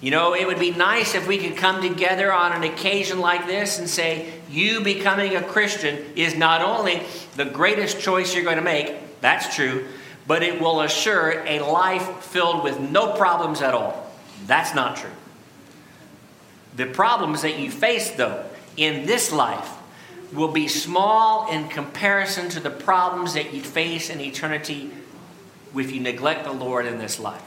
You 0.00 0.12
know, 0.12 0.34
it 0.34 0.46
would 0.46 0.58
be 0.58 0.70
nice 0.70 1.14
if 1.14 1.28
we 1.28 1.36
could 1.36 1.58
come 1.58 1.82
together 1.82 2.32
on 2.32 2.52
an 2.52 2.62
occasion 2.62 3.20
like 3.20 3.46
this 3.46 3.78
and 3.78 3.86
say, 3.86 4.32
you 4.50 4.80
becoming 4.80 5.36
a 5.36 5.42
Christian 5.42 6.02
is 6.16 6.34
not 6.34 6.62
only 6.62 7.02
the 7.36 7.44
greatest 7.44 8.00
choice 8.00 8.34
you're 8.34 8.44
going 8.44 8.56
to 8.56 8.62
make, 8.62 9.20
that's 9.20 9.54
true, 9.54 9.86
but 10.26 10.42
it 10.42 10.58
will 10.58 10.80
assure 10.80 11.44
a 11.46 11.60
life 11.60 12.22
filled 12.24 12.64
with 12.64 12.80
no 12.80 13.12
problems 13.12 13.60
at 13.60 13.74
all. 13.74 14.10
That's 14.46 14.74
not 14.74 14.96
true. 14.96 15.10
The 16.76 16.86
problems 16.86 17.42
that 17.42 17.58
you 17.58 17.70
face, 17.70 18.10
though, 18.12 18.44
in 18.76 19.06
this 19.06 19.32
life 19.32 19.70
will 20.32 20.52
be 20.52 20.68
small 20.68 21.50
in 21.50 21.68
comparison 21.68 22.48
to 22.50 22.60
the 22.60 22.70
problems 22.70 23.34
that 23.34 23.54
you'd 23.54 23.66
face 23.66 24.10
in 24.10 24.20
eternity 24.20 24.90
if 25.74 25.92
you 25.92 26.00
neglect 26.00 26.44
the 26.44 26.52
Lord 26.52 26.86
in 26.86 26.98
this 26.98 27.18
life. 27.18 27.42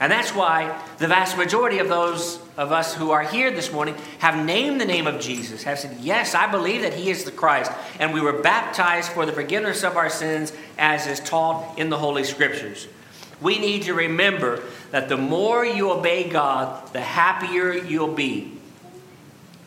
And 0.00 0.10
that's 0.10 0.34
why 0.34 0.82
the 0.96 1.08
vast 1.08 1.36
majority 1.36 1.78
of 1.78 1.88
those 1.88 2.40
of 2.56 2.72
us 2.72 2.94
who 2.94 3.10
are 3.10 3.22
here 3.22 3.50
this 3.50 3.70
morning 3.70 3.94
have 4.18 4.44
named 4.44 4.80
the 4.80 4.86
name 4.86 5.06
of 5.06 5.20
Jesus, 5.20 5.62
have 5.64 5.78
said, 5.78 5.98
Yes, 6.00 6.34
I 6.34 6.50
believe 6.50 6.82
that 6.82 6.94
He 6.94 7.10
is 7.10 7.24
the 7.24 7.30
Christ. 7.30 7.70
And 7.98 8.14
we 8.14 8.22
were 8.22 8.40
baptized 8.40 9.12
for 9.12 9.26
the 9.26 9.32
forgiveness 9.32 9.84
of 9.84 9.98
our 9.98 10.08
sins 10.08 10.54
as 10.78 11.06
is 11.06 11.20
taught 11.20 11.78
in 11.78 11.90
the 11.90 11.98
Holy 11.98 12.24
Scriptures. 12.24 12.88
We 13.42 13.58
need 13.58 13.82
to 13.82 13.94
remember 13.94 14.62
that 14.90 15.10
the 15.10 15.18
more 15.18 15.66
you 15.66 15.90
obey 15.90 16.30
God, 16.30 16.90
the 16.94 17.00
happier 17.00 17.74
you'll 17.74 18.14
be. 18.14 18.59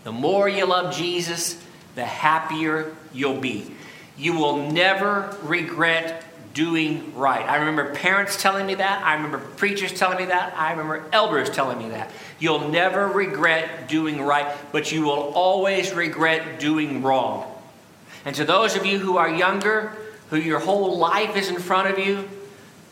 The 0.03 0.11
more 0.11 0.49
you 0.49 0.65
love 0.65 0.95
Jesus, 0.95 1.61
the 1.95 2.05
happier 2.05 2.95
you'll 3.13 3.39
be. 3.39 3.71
You 4.17 4.33
will 4.33 4.71
never 4.71 5.35
regret 5.43 6.25
doing 6.53 7.15
right. 7.15 7.47
I 7.47 7.57
remember 7.57 7.95
parents 7.95 8.39
telling 8.39 8.67
me 8.67 8.75
that. 8.75 9.03
I 9.03 9.15
remember 9.15 9.39
preachers 9.39 9.93
telling 9.93 10.17
me 10.17 10.25
that. 10.25 10.53
I 10.55 10.71
remember 10.71 11.03
elders 11.11 11.49
telling 11.49 11.79
me 11.79 11.89
that. 11.89 12.11
You'll 12.37 12.69
never 12.69 13.07
regret 13.07 13.87
doing 13.87 14.21
right, 14.21 14.55
but 14.71 14.91
you 14.91 15.03
will 15.03 15.31
always 15.33 15.93
regret 15.93 16.59
doing 16.59 17.01
wrong. 17.01 17.49
And 18.25 18.35
to 18.35 18.45
those 18.45 18.75
of 18.75 18.85
you 18.85 18.99
who 18.99 19.17
are 19.17 19.29
younger, 19.29 19.93
who 20.29 20.37
your 20.37 20.59
whole 20.59 20.97
life 20.97 21.35
is 21.35 21.49
in 21.49 21.59
front 21.59 21.89
of 21.89 21.97
you, 22.05 22.29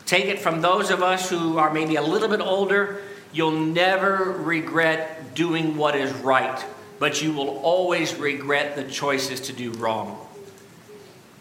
take 0.06 0.24
it 0.24 0.40
from 0.40 0.60
those 0.60 0.90
of 0.90 1.02
us 1.02 1.30
who 1.30 1.58
are 1.58 1.72
maybe 1.72 1.96
a 1.96 2.02
little 2.02 2.28
bit 2.28 2.40
older, 2.40 3.00
you'll 3.32 3.52
never 3.52 4.32
regret 4.38 5.34
doing 5.34 5.76
what 5.76 5.94
is 5.94 6.12
right 6.14 6.64
but 7.02 7.20
you 7.20 7.32
will 7.32 7.58
always 7.64 8.14
regret 8.14 8.76
the 8.76 8.84
choices 8.84 9.40
to 9.40 9.52
do 9.52 9.72
wrong. 9.72 10.24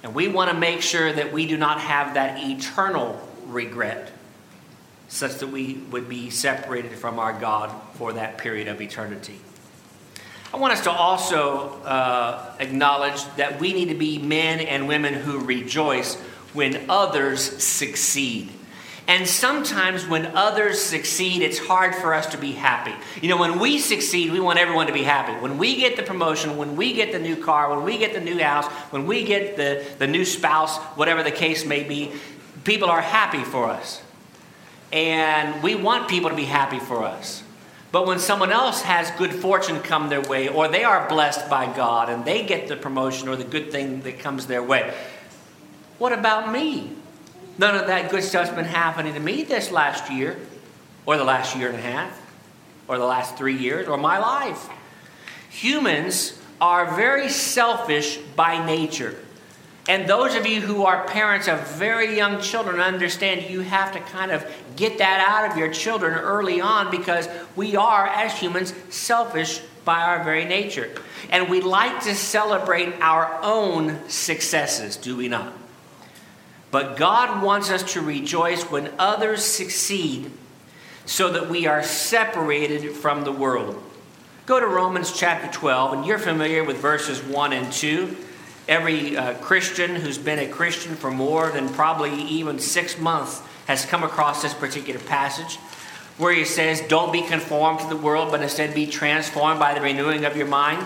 And 0.02 0.16
we 0.16 0.28
want 0.28 0.50
to 0.50 0.58
make 0.58 0.82
sure 0.82 1.14
that 1.14 1.32
we 1.32 1.46
do 1.46 1.56
not 1.56 1.80
have 1.80 2.16
that 2.16 2.44
eternal 2.44 3.22
regret, 3.46 4.12
such 5.08 5.36
that 5.36 5.50
we 5.50 5.76
would 5.92 6.10
be 6.10 6.32
separated 6.32 6.94
from 6.94 7.20
our 7.20 7.40
God 7.40 7.72
for 7.94 8.14
that 8.14 8.40
period 8.40 8.70
of 8.70 8.82
eternity. 8.82 9.40
I 10.52 10.58
want 10.58 10.74
us 10.74 10.82
to 10.86 10.92
also 10.92 11.80
uh, 11.84 12.56
acknowledge 12.60 13.24
that 13.36 13.60
we 13.60 13.74
need 13.74 13.90
to 13.90 13.96
be 13.96 14.18
men 14.18 14.62
and 14.62 14.88
women 14.88 15.14
who 15.14 15.42
rejoice 15.42 16.16
when 16.54 16.90
others 16.90 17.40
succeed. 17.64 18.50
And 19.12 19.28
sometimes 19.28 20.08
when 20.08 20.28
others 20.38 20.82
succeed, 20.82 21.42
it's 21.42 21.60
hard 21.60 21.94
for 21.96 22.14
us 22.14 22.28
to 22.28 22.38
be 22.38 22.54
happy. 22.54 22.94
You 23.22 23.28
know, 23.28 23.36
when 23.36 23.60
we 23.60 23.78
succeed, 23.78 24.32
we 24.32 24.40
want 24.40 24.58
everyone 24.58 24.88
to 24.88 24.94
be 24.94 25.04
happy. 25.04 25.34
When 25.34 25.58
we 25.58 25.76
get 25.76 25.98
the 25.98 26.04
promotion, 26.04 26.56
when 26.56 26.78
we 26.78 26.94
get 26.94 27.12
the 27.12 27.20
new 27.20 27.36
car, 27.36 27.76
when 27.76 27.84
we 27.84 27.98
get 27.98 28.14
the 28.14 28.22
new 28.22 28.40
house, 28.40 28.68
when 28.90 29.06
we 29.06 29.26
get 29.26 29.58
the, 29.58 29.86
the 30.00 30.08
new 30.08 30.24
spouse, 30.24 30.78
whatever 30.96 31.24
the 31.24 31.32
case 31.32 31.66
may 31.66 31.84
be, 31.84 32.14
people 32.64 32.90
are 32.90 33.02
happy 33.02 33.44
for 33.44 33.70
us. 33.70 34.02
And 34.94 35.62
we 35.62 35.76
want 35.76 36.08
people 36.08 36.30
to 36.30 36.36
be 36.38 36.46
happy 36.46 36.80
for 36.80 37.04
us. 37.04 37.44
But 37.92 38.08
when 38.08 38.18
someone 38.18 38.54
else 38.54 38.82
has 38.84 39.12
good 39.20 39.34
fortune 39.34 39.82
come 39.82 40.08
their 40.08 40.22
way, 40.22 40.48
or 40.48 40.70
they 40.70 40.86
are 40.86 41.10
blessed 41.10 41.50
by 41.50 41.66
God 41.76 42.08
and 42.08 42.24
they 42.24 42.46
get 42.46 42.70
the 42.70 42.78
promotion 42.78 43.28
or 43.28 43.36
the 43.36 43.44
good 43.44 43.74
thing 43.74 44.04
that 44.04 44.20
comes 44.20 44.48
their 44.48 44.64
way, 44.64 44.94
what 45.98 46.14
about 46.14 46.54
me? 46.54 46.92
None 47.62 47.76
of 47.76 47.86
that 47.88 48.10
good 48.10 48.24
stuff's 48.24 48.50
been 48.50 48.66
happening 48.66 49.14
to 49.14 49.20
me 49.20 49.44
this 49.44 49.70
last 49.70 50.12
year, 50.12 50.36
or 51.06 51.16
the 51.16 51.24
last 51.24 51.56
year 51.56 51.70
and 51.70 51.78
a 51.78 51.82
half, 51.82 52.20
or 52.88 52.98
the 52.98 53.06
last 53.06 53.38
three 53.38 53.56
years, 53.56 53.88
or 53.88 53.98
my 53.98 54.18
life. 54.18 54.68
Humans 55.52 56.42
are 56.60 56.96
very 56.96 57.30
selfish 57.30 58.18
by 58.18 58.66
nature. 58.66 59.16
And 59.88 60.10
those 60.10 60.34
of 60.34 60.48
you 60.48 60.60
who 60.60 60.86
are 60.86 61.06
parents 61.06 61.48
of 61.48 61.60
very 61.78 62.18
young 62.18 62.42
children 62.42 62.80
understand 62.80 63.48
you 63.48 63.60
have 63.60 63.94
to 63.94 64.00
kind 64.00 64.32
of 64.32 64.44
get 64.76 64.98
that 64.98 65.24
out 65.30 65.52
of 65.52 65.56
your 65.56 65.72
children 65.72 66.16
early 66.16 66.62
on 66.62 66.90
because 66.90 67.30
we 67.56 67.76
are, 67.76 68.08
as 68.08 68.34
humans, 68.34 68.74
selfish 68.90 69.60
by 69.86 70.02
our 70.02 70.24
very 70.24 70.46
nature. 70.46 70.90
And 71.30 71.48
we 71.48 71.62
like 71.62 72.06
to 72.06 72.16
celebrate 72.16 73.00
our 73.02 73.40
own 73.44 74.10
successes, 74.10 74.98
do 74.98 75.16
we 75.16 75.28
not? 75.28 75.54
But 76.72 76.96
God 76.96 77.44
wants 77.44 77.70
us 77.70 77.94
to 77.94 78.02
rejoice 78.02 78.64
when 78.64 78.92
others 78.98 79.44
succeed 79.44 80.32
so 81.06 81.32
that 81.32 81.50
we 81.50 81.68
are 81.68 81.84
separated 81.84 82.94
from 82.94 83.24
the 83.24 83.32
world. 83.32 83.82
Go 84.46 84.60
to 84.60 84.66
Romans 84.66 85.12
chapter 85.12 85.52
12, 85.52 85.94
and 85.94 86.06
you're 86.06 86.18
familiar 86.18 86.64
with 86.64 86.78
verses 86.78 87.22
1 87.22 87.54
and 87.54 87.72
2. 87.72 88.18
Every 88.68 89.18
uh, 89.18 89.34
Christian 89.36 89.96
who's 89.96 90.18
been 90.18 90.40
a 90.40 90.48
Christian 90.48 90.96
for 90.96 91.12
more 91.12 91.52
than 91.52 91.70
probably 91.70 92.14
even 92.24 92.60
six 92.60 92.98
months 92.98 93.42
has 93.68 93.86
come 93.86 94.04
across 94.04 94.42
this 94.42 94.54
particular 94.54 95.00
passage 95.00 95.58
where 96.18 96.34
he 96.34 96.46
says, 96.46 96.82
Don't 96.82 97.12
be 97.12 97.22
conformed 97.22 97.80
to 97.80 97.88
the 97.88 97.98
world, 97.98 98.32
but 98.32 98.42
instead 98.42 98.74
be 98.74 98.86
transformed 98.86 99.60
by 99.60 99.74
the 99.74 99.82
renewing 99.82 100.26
of 100.26 100.38
your 100.38 100.48
mind, 100.48 100.86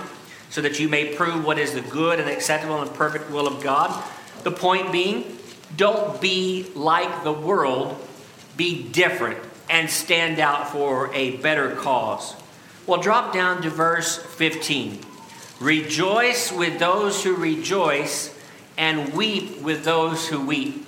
so 0.49 0.61
that 0.61 0.79
you 0.79 0.87
may 0.87 1.13
prove 1.15 1.45
what 1.45 1.59
is 1.59 1.73
the 1.73 1.81
good 1.81 2.19
and 2.19 2.29
acceptable 2.29 2.81
and 2.81 2.93
perfect 2.93 3.29
will 3.29 3.47
of 3.47 3.61
God. 3.61 4.03
The 4.43 4.51
point 4.51 4.91
being, 4.91 5.34
don't 5.75 6.19
be 6.21 6.67
like 6.75 7.23
the 7.23 7.33
world, 7.33 7.95
be 8.57 8.83
different 8.83 9.39
and 9.69 9.89
stand 9.89 10.39
out 10.39 10.69
for 10.69 11.13
a 11.13 11.37
better 11.37 11.75
cause. 11.75 12.35
Well, 12.87 13.01
drop 13.01 13.33
down 13.33 13.61
to 13.63 13.69
verse 13.69 14.17
15. 14.17 14.99
Rejoice 15.59 16.51
with 16.51 16.79
those 16.79 17.23
who 17.23 17.35
rejoice, 17.35 18.35
and 18.77 19.13
weep 19.13 19.61
with 19.61 19.83
those 19.83 20.27
who 20.27 20.45
weep. 20.45 20.87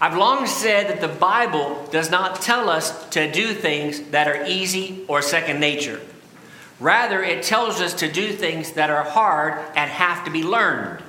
I've 0.00 0.16
long 0.16 0.46
said 0.46 0.88
that 0.88 1.00
the 1.00 1.08
Bible 1.08 1.86
does 1.90 2.10
not 2.10 2.40
tell 2.40 2.68
us 2.68 3.08
to 3.10 3.30
do 3.30 3.54
things 3.54 4.00
that 4.10 4.28
are 4.28 4.44
easy 4.46 5.04
or 5.08 5.22
second 5.22 5.60
nature. 5.60 6.00
Rather, 6.80 7.22
it 7.22 7.42
tells 7.42 7.80
us 7.80 7.94
to 7.94 8.10
do 8.10 8.32
things 8.32 8.72
that 8.72 8.90
are 8.90 9.04
hard 9.04 9.58
and 9.76 9.90
have 9.90 10.24
to 10.24 10.30
be 10.30 10.42
learned. 10.42 11.02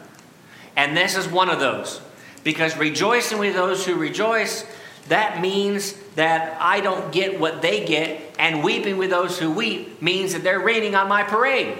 And 0.75 0.95
this 0.95 1.15
is 1.15 1.27
one 1.27 1.49
of 1.49 1.59
those. 1.59 1.99
Because 2.45 2.77
rejoicing 2.77 3.39
with 3.39 3.55
those 3.55 3.85
who 3.85 3.95
rejoice, 3.95 4.65
that 5.09 5.41
means 5.41 5.93
that 6.13 6.55
I 6.61 6.79
don't 6.79 7.11
get 7.11 7.39
what 7.39 7.61
they 7.63 7.85
get, 7.85 8.21
and 8.39 8.63
weeping 8.63 8.97
with 8.97 9.09
those 9.09 9.37
who 9.39 9.51
weep 9.51 9.99
means 10.01 10.33
that 10.33 10.43
they're 10.43 10.59
raining 10.59 10.95
on 10.95 11.09
my 11.09 11.23
parade. 11.23 11.75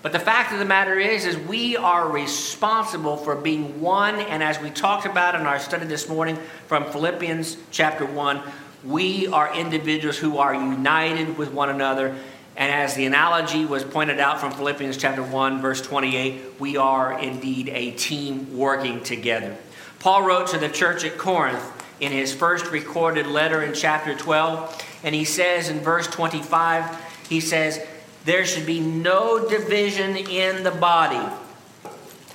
But 0.00 0.12
the 0.12 0.18
fact 0.18 0.52
of 0.52 0.58
the 0.58 0.64
matter 0.64 0.98
is, 0.98 1.26
is 1.26 1.36
we 1.36 1.76
are 1.76 2.08
responsible 2.08 3.18
for 3.18 3.34
being 3.34 3.80
one. 3.80 4.14
And 4.14 4.42
as 4.42 4.58
we 4.58 4.70
talked 4.70 5.04
about 5.04 5.34
in 5.34 5.42
our 5.42 5.58
study 5.58 5.84
this 5.84 6.08
morning 6.08 6.38
from 6.66 6.90
Philippians 6.90 7.58
chapter 7.70 8.06
1, 8.06 8.40
we 8.84 9.26
are 9.26 9.54
individuals 9.54 10.16
who 10.16 10.38
are 10.38 10.54
united 10.54 11.36
with 11.36 11.52
one 11.52 11.68
another. 11.68 12.16
And 12.58 12.72
as 12.72 12.96
the 12.96 13.06
analogy 13.06 13.64
was 13.64 13.84
pointed 13.84 14.18
out 14.18 14.40
from 14.40 14.50
Philippians 14.50 14.96
chapter 14.96 15.22
1, 15.22 15.62
verse 15.62 15.80
28, 15.80 16.58
we 16.58 16.76
are 16.76 17.16
indeed 17.16 17.68
a 17.68 17.92
team 17.92 18.58
working 18.58 19.00
together. 19.04 19.56
Paul 20.00 20.24
wrote 20.24 20.48
to 20.48 20.58
the 20.58 20.68
church 20.68 21.04
at 21.04 21.16
Corinth 21.16 21.62
in 22.00 22.10
his 22.10 22.34
first 22.34 22.66
recorded 22.72 23.28
letter 23.28 23.62
in 23.62 23.74
chapter 23.74 24.12
12, 24.12 24.84
and 25.04 25.14
he 25.14 25.24
says 25.24 25.68
in 25.68 25.78
verse 25.78 26.08
25, 26.08 27.28
he 27.28 27.38
says, 27.38 27.80
there 28.24 28.44
should 28.44 28.66
be 28.66 28.80
no 28.80 29.48
division 29.48 30.16
in 30.16 30.64
the 30.64 30.72
body, 30.72 31.32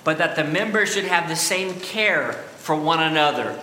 but 0.05 0.19
that 0.19 0.37
the 0.37 0.45
members 0.45 0.93
should 0.93 1.03
have 1.03 1.27
the 1.27 1.35
same 1.35 1.81
care 1.81 2.31
for 2.31 2.77
one 2.77 3.03
another. 3.03 3.59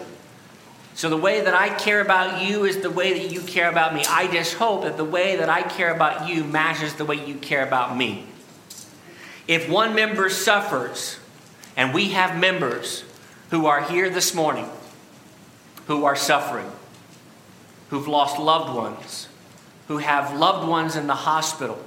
So, 1.00 1.08
the 1.08 1.16
way 1.16 1.40
that 1.40 1.54
I 1.54 1.70
care 1.70 2.02
about 2.02 2.42
you 2.42 2.66
is 2.66 2.80
the 2.82 2.90
way 2.90 3.14
that 3.14 3.32
you 3.32 3.40
care 3.40 3.70
about 3.70 3.94
me. 3.94 4.04
I 4.06 4.30
just 4.30 4.52
hope 4.52 4.82
that 4.82 4.98
the 4.98 5.04
way 5.04 5.36
that 5.36 5.48
I 5.48 5.62
care 5.62 5.94
about 5.94 6.28
you 6.28 6.44
matches 6.44 6.92
the 6.92 7.06
way 7.06 7.26
you 7.26 7.36
care 7.36 7.66
about 7.66 7.96
me. 7.96 8.26
If 9.48 9.66
one 9.66 9.94
member 9.94 10.28
suffers, 10.28 11.18
and 11.74 11.94
we 11.94 12.10
have 12.10 12.38
members 12.38 13.02
who 13.48 13.64
are 13.64 13.80
here 13.80 14.10
this 14.10 14.34
morning 14.34 14.68
who 15.86 16.04
are 16.04 16.16
suffering, 16.16 16.70
who've 17.88 18.06
lost 18.06 18.38
loved 18.38 18.76
ones, 18.76 19.26
who 19.88 19.96
have 19.96 20.36
loved 20.36 20.68
ones 20.68 20.96
in 20.96 21.06
the 21.06 21.14
hospital, 21.14 21.82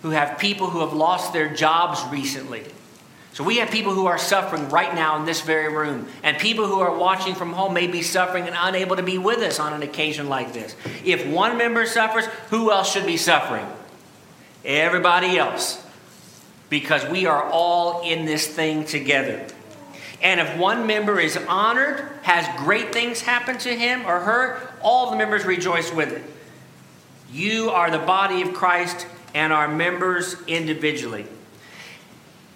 who 0.00 0.12
have 0.12 0.38
people 0.38 0.70
who 0.70 0.80
have 0.80 0.94
lost 0.94 1.34
their 1.34 1.52
jobs 1.52 2.02
recently. 2.10 2.64
So 3.34 3.42
we 3.42 3.56
have 3.56 3.72
people 3.72 3.92
who 3.92 4.06
are 4.06 4.16
suffering 4.16 4.68
right 4.68 4.94
now 4.94 5.16
in 5.16 5.24
this 5.24 5.40
very 5.40 5.68
room, 5.68 6.06
and 6.22 6.38
people 6.38 6.68
who 6.68 6.78
are 6.78 6.96
watching 6.96 7.34
from 7.34 7.52
home 7.52 7.74
may 7.74 7.88
be 7.88 8.00
suffering 8.00 8.46
and 8.46 8.54
unable 8.56 8.94
to 8.94 9.02
be 9.02 9.18
with 9.18 9.40
us 9.40 9.58
on 9.58 9.72
an 9.72 9.82
occasion 9.82 10.28
like 10.28 10.52
this. 10.52 10.76
If 11.04 11.26
one 11.26 11.58
member 11.58 11.84
suffers, 11.84 12.26
who 12.50 12.70
else 12.70 12.92
should 12.92 13.06
be 13.06 13.16
suffering? 13.16 13.66
Everybody 14.64 15.36
else. 15.36 15.84
Because 16.70 17.04
we 17.06 17.26
are 17.26 17.42
all 17.42 18.02
in 18.02 18.24
this 18.24 18.46
thing 18.46 18.84
together. 18.84 19.44
And 20.22 20.40
if 20.40 20.56
one 20.56 20.86
member 20.86 21.18
is 21.18 21.36
honored, 21.36 22.08
has 22.22 22.46
great 22.60 22.92
things 22.92 23.20
happen 23.20 23.58
to 23.58 23.76
him 23.76 24.06
or 24.06 24.20
her, 24.20 24.60
all 24.80 25.10
the 25.10 25.16
members 25.16 25.44
rejoice 25.44 25.92
with 25.92 26.12
it. 26.12 26.22
You 27.32 27.70
are 27.70 27.90
the 27.90 27.98
body 27.98 28.42
of 28.42 28.54
Christ 28.54 29.08
and 29.34 29.52
our 29.52 29.66
members 29.66 30.36
individually. 30.46 31.26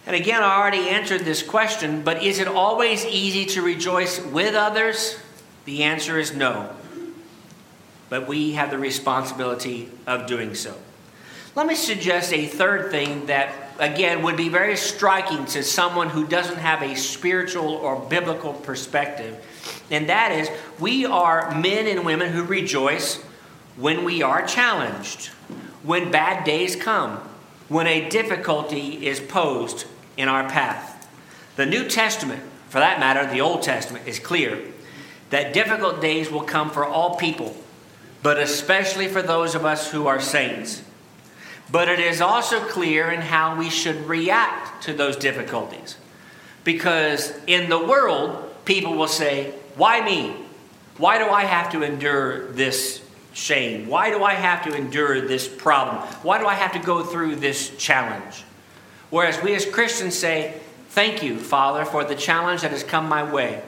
And 0.08 0.16
again, 0.16 0.42
I 0.42 0.56
already 0.56 0.88
answered 0.88 1.26
this 1.26 1.42
question, 1.42 2.00
but 2.00 2.22
is 2.22 2.38
it 2.38 2.48
always 2.48 3.04
easy 3.04 3.44
to 3.44 3.60
rejoice 3.60 4.18
with 4.18 4.54
others? 4.54 5.18
The 5.66 5.82
answer 5.82 6.18
is 6.18 6.34
no. 6.34 6.74
But 8.08 8.26
we 8.26 8.52
have 8.52 8.70
the 8.70 8.78
responsibility 8.78 9.90
of 10.06 10.26
doing 10.26 10.54
so. 10.54 10.74
Let 11.54 11.66
me 11.66 11.74
suggest 11.74 12.32
a 12.32 12.46
third 12.46 12.90
thing 12.90 13.26
that, 13.26 13.52
again, 13.78 14.22
would 14.22 14.38
be 14.38 14.48
very 14.48 14.78
striking 14.78 15.44
to 15.44 15.62
someone 15.62 16.08
who 16.08 16.26
doesn't 16.26 16.56
have 16.56 16.80
a 16.80 16.96
spiritual 16.96 17.68
or 17.68 18.00
biblical 18.00 18.54
perspective. 18.54 19.36
And 19.90 20.08
that 20.08 20.32
is, 20.32 20.48
we 20.78 21.04
are 21.04 21.54
men 21.54 21.86
and 21.86 22.06
women 22.06 22.32
who 22.32 22.44
rejoice 22.44 23.16
when 23.76 24.04
we 24.04 24.22
are 24.22 24.46
challenged 24.46 25.26
when 25.82 26.10
bad 26.10 26.44
days 26.44 26.76
come, 26.76 27.18
when 27.68 27.86
a 27.86 28.08
difficulty 28.08 29.06
is 29.06 29.20
posed 29.20 29.84
in 30.18 30.28
our 30.28 30.46
path. 30.46 31.08
The 31.56 31.64
New 31.64 31.88
Testament, 31.88 32.42
for 32.68 32.80
that 32.80 33.00
matter, 33.00 33.26
the 33.26 33.40
Old 33.40 33.62
Testament, 33.62 34.06
is 34.06 34.18
clear 34.18 34.60
that 35.30 35.54
difficult 35.54 36.02
days 36.02 36.30
will 36.30 36.43
come 36.43 36.71
for 36.71 36.84
all 36.84 37.16
people, 37.16 37.56
but 38.23 38.38
especially 38.38 39.08
for 39.08 39.23
those 39.23 39.54
of 39.54 39.64
us 39.64 39.90
who 39.90 40.06
are 40.06 40.21
saints. 40.21 40.82
But 41.71 41.88
it 41.88 42.00
is 42.00 42.21
also 42.21 42.60
clear 42.60 43.10
in 43.10 43.21
how 43.21 43.56
we 43.56 43.71
should 43.71 44.06
react 44.06 44.82
to 44.84 44.93
those 44.93 45.16
difficulties. 45.16 45.97
Because 46.64 47.32
in 47.47 47.69
the 47.69 47.78
world, 47.78 48.54
people 48.64 48.95
will 48.95 49.08
say, 49.08 49.54
Why 49.76 50.04
me? 50.04 50.34
Why 50.97 51.19
do 51.19 51.30
I 51.30 51.45
have 51.45 51.71
to 51.73 51.82
endure 51.82 52.50
this 52.52 53.02
shame? 53.32 53.86
Why 53.86 54.10
do 54.10 54.25
I 54.25 54.34
have 54.34 54.64
to 54.64 54.75
endure 54.75 55.21
this 55.21 55.47
problem? 55.47 55.99
Why 56.23 56.38
do 56.38 56.47
I 56.47 56.54
have 56.54 56.73
to 56.73 56.78
go 56.80 57.04
through 57.04 57.36
this 57.36 57.76
challenge? 57.76 58.45
Whereas 59.10 59.42
we 59.42 59.54
as 59.54 59.64
Christians 59.66 60.16
say, 60.16 60.60
Thank 60.90 61.23
you, 61.23 61.38
Father, 61.38 61.84
for 61.84 62.02
the 62.02 62.14
challenge 62.14 62.62
that 62.62 62.71
has 62.71 62.82
come 62.82 63.08
my 63.08 63.23
way. 63.23 63.62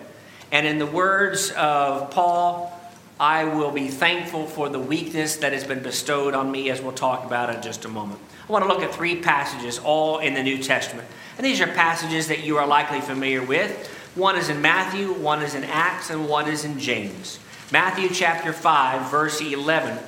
And 0.50 0.66
in 0.66 0.78
the 0.78 0.86
words 0.86 1.50
of 1.52 2.10
Paul, 2.10 2.76
I 3.20 3.44
will 3.44 3.70
be 3.70 3.88
thankful 3.88 4.46
for 4.46 4.70
the 4.70 4.78
weakness 4.78 5.36
that 5.36 5.52
has 5.52 5.62
been 5.62 5.82
bestowed 5.82 6.34
on 6.34 6.50
me, 6.50 6.70
as 6.70 6.80
we'll 6.80 6.92
talk 6.92 7.24
about 7.24 7.54
in 7.54 7.60
just 7.60 7.84
a 7.84 7.88
moment. 7.88 8.18
I 8.48 8.52
want 8.52 8.64
to 8.64 8.68
look 8.68 8.82
at 8.82 8.94
three 8.94 9.16
passages, 9.16 9.78
all 9.78 10.18
in 10.18 10.34
the 10.34 10.42
New 10.42 10.58
Testament. 10.58 11.06
And 11.36 11.46
these 11.46 11.60
are 11.60 11.66
passages 11.66 12.28
that 12.28 12.42
you 12.42 12.56
are 12.56 12.66
likely 12.66 13.00
familiar 13.00 13.44
with. 13.44 13.86
One 14.14 14.36
is 14.36 14.48
in 14.48 14.60
Matthew, 14.60 15.12
one 15.12 15.42
is 15.42 15.54
in 15.54 15.62
Acts, 15.64 16.10
and 16.10 16.28
one 16.28 16.48
is 16.48 16.64
in 16.64 16.80
James. 16.80 17.38
Matthew 17.70 18.08
chapter 18.08 18.52
5, 18.52 19.10
verse 19.10 19.40
11. 19.40 19.98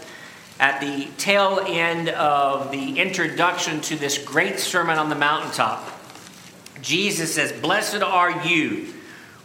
At 0.62 0.80
the 0.80 1.08
tail 1.18 1.60
end 1.66 2.08
of 2.10 2.70
the 2.70 3.00
introduction 3.00 3.80
to 3.80 3.96
this 3.96 4.16
great 4.16 4.60
Sermon 4.60 4.96
on 4.96 5.08
the 5.08 5.16
Mountaintop, 5.16 5.84
Jesus 6.80 7.34
says, 7.34 7.50
Blessed 7.50 8.00
are 8.00 8.46
you 8.46 8.94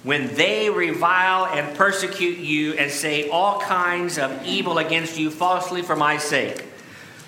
when 0.04 0.36
they 0.36 0.70
revile 0.70 1.48
and 1.48 1.76
persecute 1.76 2.38
you 2.38 2.74
and 2.74 2.92
say 2.92 3.30
all 3.30 3.60
kinds 3.60 4.20
of 4.20 4.46
evil 4.46 4.78
against 4.78 5.18
you 5.18 5.32
falsely 5.32 5.82
for 5.82 5.96
my 5.96 6.18
sake. 6.18 6.64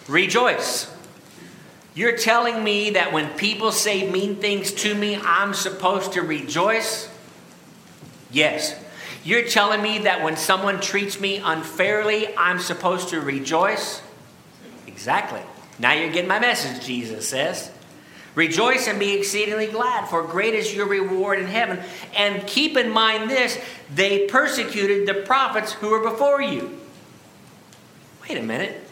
Rejoice. 0.08 0.96
You're 1.96 2.16
telling 2.16 2.64
me 2.64 2.92
that 2.92 3.12
when 3.12 3.30
people 3.40 3.72
say 3.72 4.08
mean 4.08 4.36
things 4.36 4.72
to 4.72 4.94
me, 4.94 5.16
I'm 5.16 5.56
supposed 5.56 6.14
to 6.14 6.22
rejoice? 6.22 7.10
Yes. 8.30 8.80
You're 9.24 9.44
telling 9.44 9.82
me 9.82 10.00
that 10.00 10.24
when 10.24 10.38
someone 10.38 10.80
treats 10.80 11.20
me 11.20 11.38
unfairly, 11.38 12.36
I'm 12.38 12.60
supposed 12.60 13.10
to 13.10 13.20
rejoice? 13.20 14.02
Exactly. 14.88 15.42
Now 15.78 15.94
you're 15.94 16.12
getting 16.12 16.28
my 16.28 16.40
message, 16.40 16.86
Jesus 16.86 17.28
says. 17.28 17.72
Rejoice 18.36 18.88
and 18.88 19.00
be 19.00 19.14
exceedingly 19.14 19.68
glad, 19.68 20.08
for 20.08 20.24
great 20.24 20.54
is 20.54 20.74
your 20.74 20.86
reward 20.86 21.40
in 21.40 21.48
heaven. 21.48 21.80
And 22.16 22.46
keep 22.48 22.78
in 22.78 22.90
mind 22.90 23.30
this 23.30 23.60
they 23.94 24.28
persecuted 24.28 25.08
the 25.08 25.26
prophets 25.26 25.74
who 25.74 25.90
were 25.90 26.10
before 26.10 26.42
you. 26.42 26.80
Wait 28.28 28.38
a 28.38 28.44
minute. 28.44 28.86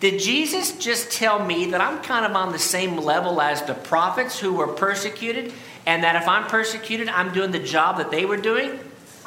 Did 0.00 0.20
Jesus 0.20 0.78
just 0.78 1.10
tell 1.10 1.44
me 1.44 1.70
that 1.72 1.80
I'm 1.80 2.02
kind 2.02 2.24
of 2.24 2.34
on 2.34 2.52
the 2.52 2.58
same 2.58 2.96
level 2.96 3.40
as 3.40 3.62
the 3.62 3.74
prophets 3.74 4.38
who 4.38 4.54
were 4.54 4.68
persecuted? 4.68 5.52
And 5.86 6.04
that 6.04 6.16
if 6.16 6.28
I'm 6.28 6.46
persecuted, 6.46 7.08
I'm 7.08 7.32
doing 7.32 7.50
the 7.50 7.58
job 7.58 7.98
that 7.98 8.10
they 8.10 8.24
were 8.24 8.36
doing? 8.36 8.78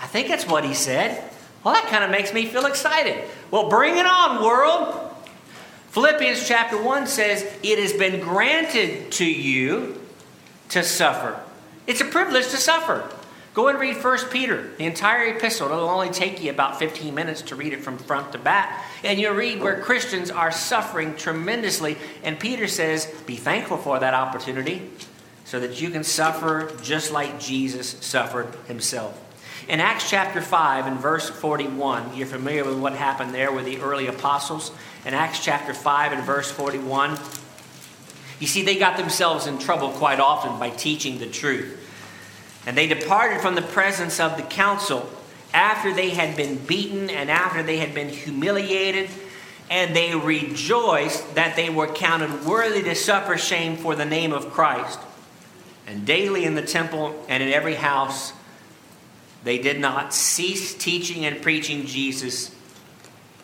I 0.02 0.08
think 0.08 0.28
that's 0.28 0.48
what 0.48 0.64
he 0.64 0.74
said. 0.74 1.24
Well, 1.64 1.76
that 1.76 1.88
kind 1.88 2.04
of 2.04 2.10
makes 2.10 2.34
me 2.34 2.48
feel 2.48 2.66
excited. 2.66 3.24
Well, 3.52 3.70
bring 3.70 3.98
it 3.98 4.06
on, 4.06 4.44
world. 4.44 5.10
Philippians 5.92 6.48
chapter 6.48 6.82
1 6.82 7.06
says, 7.06 7.44
It 7.62 7.78
has 7.78 7.94
been 7.94 8.20
granted 8.20 9.12
to 9.14 9.26
you 9.26 10.02
to 10.70 10.84
suffer. 10.84 11.40
It's 11.86 12.02
a 12.02 12.06
privilege 12.06 12.48
to 12.50 12.58
suffer. 12.58 13.10
Go 13.54 13.68
and 13.68 13.78
read 13.78 14.02
1 14.02 14.18
Peter, 14.30 14.72
the 14.78 14.86
entire 14.86 15.36
epistle. 15.36 15.68
It'll 15.68 15.90
only 15.90 16.10
take 16.10 16.42
you 16.42 16.50
about 16.50 16.80
15 16.80 17.14
minutes 17.14 17.42
to 17.44 17.56
read 17.56 17.74
it 17.74 17.84
from 17.84 17.98
front 17.98 18.32
to 18.32 18.38
back. 18.38 18.86
And 19.04 19.20
you'll 19.20 19.36
read 19.36 19.62
where 19.62 19.82
Christians 19.82 20.32
are 20.32 20.52
suffering 20.52 21.18
tremendously. 21.18 21.98
And 22.24 22.40
Peter 22.40 22.68
says, 22.68 23.06
Be 23.26 23.36
thankful 23.36 23.78
for 23.78 24.00
that 24.00 24.14
opportunity 24.14 24.90
so 25.44 25.60
that 25.60 25.82
you 25.82 25.90
can 25.90 26.06
suffer 26.06 26.72
just 26.82 27.12
like 27.12 27.40
Jesus 27.40 27.90
suffered 28.00 28.56
himself. 28.68 29.22
In 29.68 29.80
Acts 29.80 30.10
chapter 30.10 30.42
5 30.42 30.88
and 30.88 31.00
verse 31.00 31.30
41, 31.30 32.16
you're 32.16 32.26
familiar 32.26 32.66
with 32.66 32.80
what 32.80 32.94
happened 32.94 33.34
there 33.34 33.52
with 33.52 33.66
the 33.66 33.80
early 33.80 34.08
apostles. 34.08 34.72
In 35.06 35.14
Acts 35.14 35.44
chapter 35.44 35.74
5 35.74 36.14
and 36.14 36.24
verse 36.24 36.52
41, 36.52 37.18
you 38.40 38.48
see, 38.48 38.64
they 38.64 38.78
got 38.78 38.98
themselves 38.98 39.46
in 39.46 39.60
trouble 39.60 39.90
quite 39.90 40.20
often 40.20 40.58
by 40.58 40.72
teaching 40.72 41.20
the 41.20 41.28
truth. 41.28 41.78
And 42.66 42.76
they 42.76 42.88
departed 42.88 43.40
from 43.40 43.54
the 43.54 43.62
presence 43.62 44.20
of 44.20 44.36
the 44.36 44.44
council 44.44 45.08
after 45.54 45.94
they 45.94 46.10
had 46.10 46.36
been 46.36 46.58
beaten 46.58 47.12
and 47.12 47.30
after 47.30 47.62
they 47.62 47.78
had 47.78 47.94
been 47.94 48.10
humiliated. 48.10 49.12
And 49.70 49.96
they 49.96 50.16
rejoiced 50.16 51.36
that 51.36 51.56
they 51.56 51.70
were 51.70 51.88
counted 51.88 52.44
worthy 52.44 52.82
to 52.82 52.96
suffer 52.96 53.38
shame 53.38 53.78
for 53.78 53.96
the 53.96 54.06
name 54.06 54.34
of 54.34 54.52
Christ. 54.52 55.00
And 55.86 56.04
daily 56.06 56.44
in 56.44 56.56
the 56.56 56.62
temple 56.64 57.24
and 57.30 57.44
in 57.44 57.50
every 57.50 57.76
house, 57.76 58.34
they 59.44 59.58
did 59.58 59.80
not 59.80 60.14
cease 60.14 60.74
teaching 60.74 61.26
and 61.26 61.42
preaching 61.42 61.86
Jesus 61.86 62.56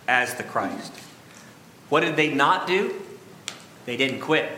as 0.08 0.36
the 0.36 0.44
Christ. 0.44 0.94
What 1.90 2.02
did 2.02 2.16
they 2.16 2.34
not 2.34 2.68
do? 2.68 2.94
They 3.86 3.98
didn't 3.98 4.20
quit. 4.20 4.52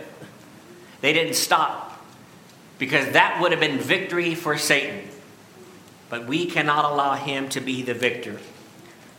They 1.01 1.13
didn't 1.13 1.35
stop 1.35 2.03
because 2.77 3.11
that 3.13 3.39
would 3.41 3.51
have 3.51 3.61
been 3.61 3.77
victory 3.77 4.35
for 4.35 4.57
Satan. 4.57 5.07
But 6.09 6.25
we 6.25 6.45
cannot 6.45 6.85
allow 6.85 7.13
him 7.13 7.49
to 7.49 7.61
be 7.61 7.83
the 7.83 7.93
victor. 7.93 8.39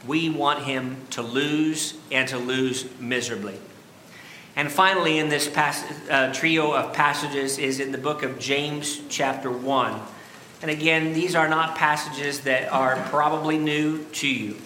We 0.07 0.29
want 0.29 0.65
him 0.65 1.07
to 1.11 1.23
lose 1.23 1.95
and 2.11 2.29
to 2.29 2.39
lose 2.39 2.87
miserably. 2.99 3.59
And 4.57 4.73
finally, 4.73 5.19
in 5.19 5.29
this 5.29 5.49
uh, 5.57 6.33
trio 6.35 6.73
of 6.73 6.93
passages, 6.93 7.59
is 7.59 7.79
in 7.79 7.93
the 7.93 7.99
book 7.99 8.23
of 8.23 8.39
James, 8.39 9.01
chapter 9.09 9.51
1. 9.51 10.01
And 10.63 10.71
again, 10.71 11.13
these 11.15 11.35
are 11.35 11.49
not 11.49 11.77
passages 11.77 12.41
that 12.41 12.71
are 12.71 12.97
probably 13.09 13.59
new 13.59 14.05
to 14.05 14.29
you. 14.29 14.57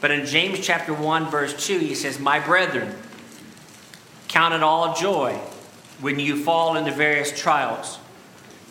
But 0.00 0.10
in 0.10 0.26
James 0.26 0.60
chapter 0.60 0.92
1, 0.92 1.30
verse 1.30 1.66
2, 1.66 1.78
he 1.78 1.94
says, 1.94 2.18
My 2.18 2.38
brethren, 2.38 2.94
count 4.28 4.52
it 4.52 4.62
all 4.62 4.94
joy 4.94 5.34
when 6.00 6.18
you 6.18 6.42
fall 6.42 6.76
into 6.76 6.90
various 6.90 7.38
trials, 7.38 7.98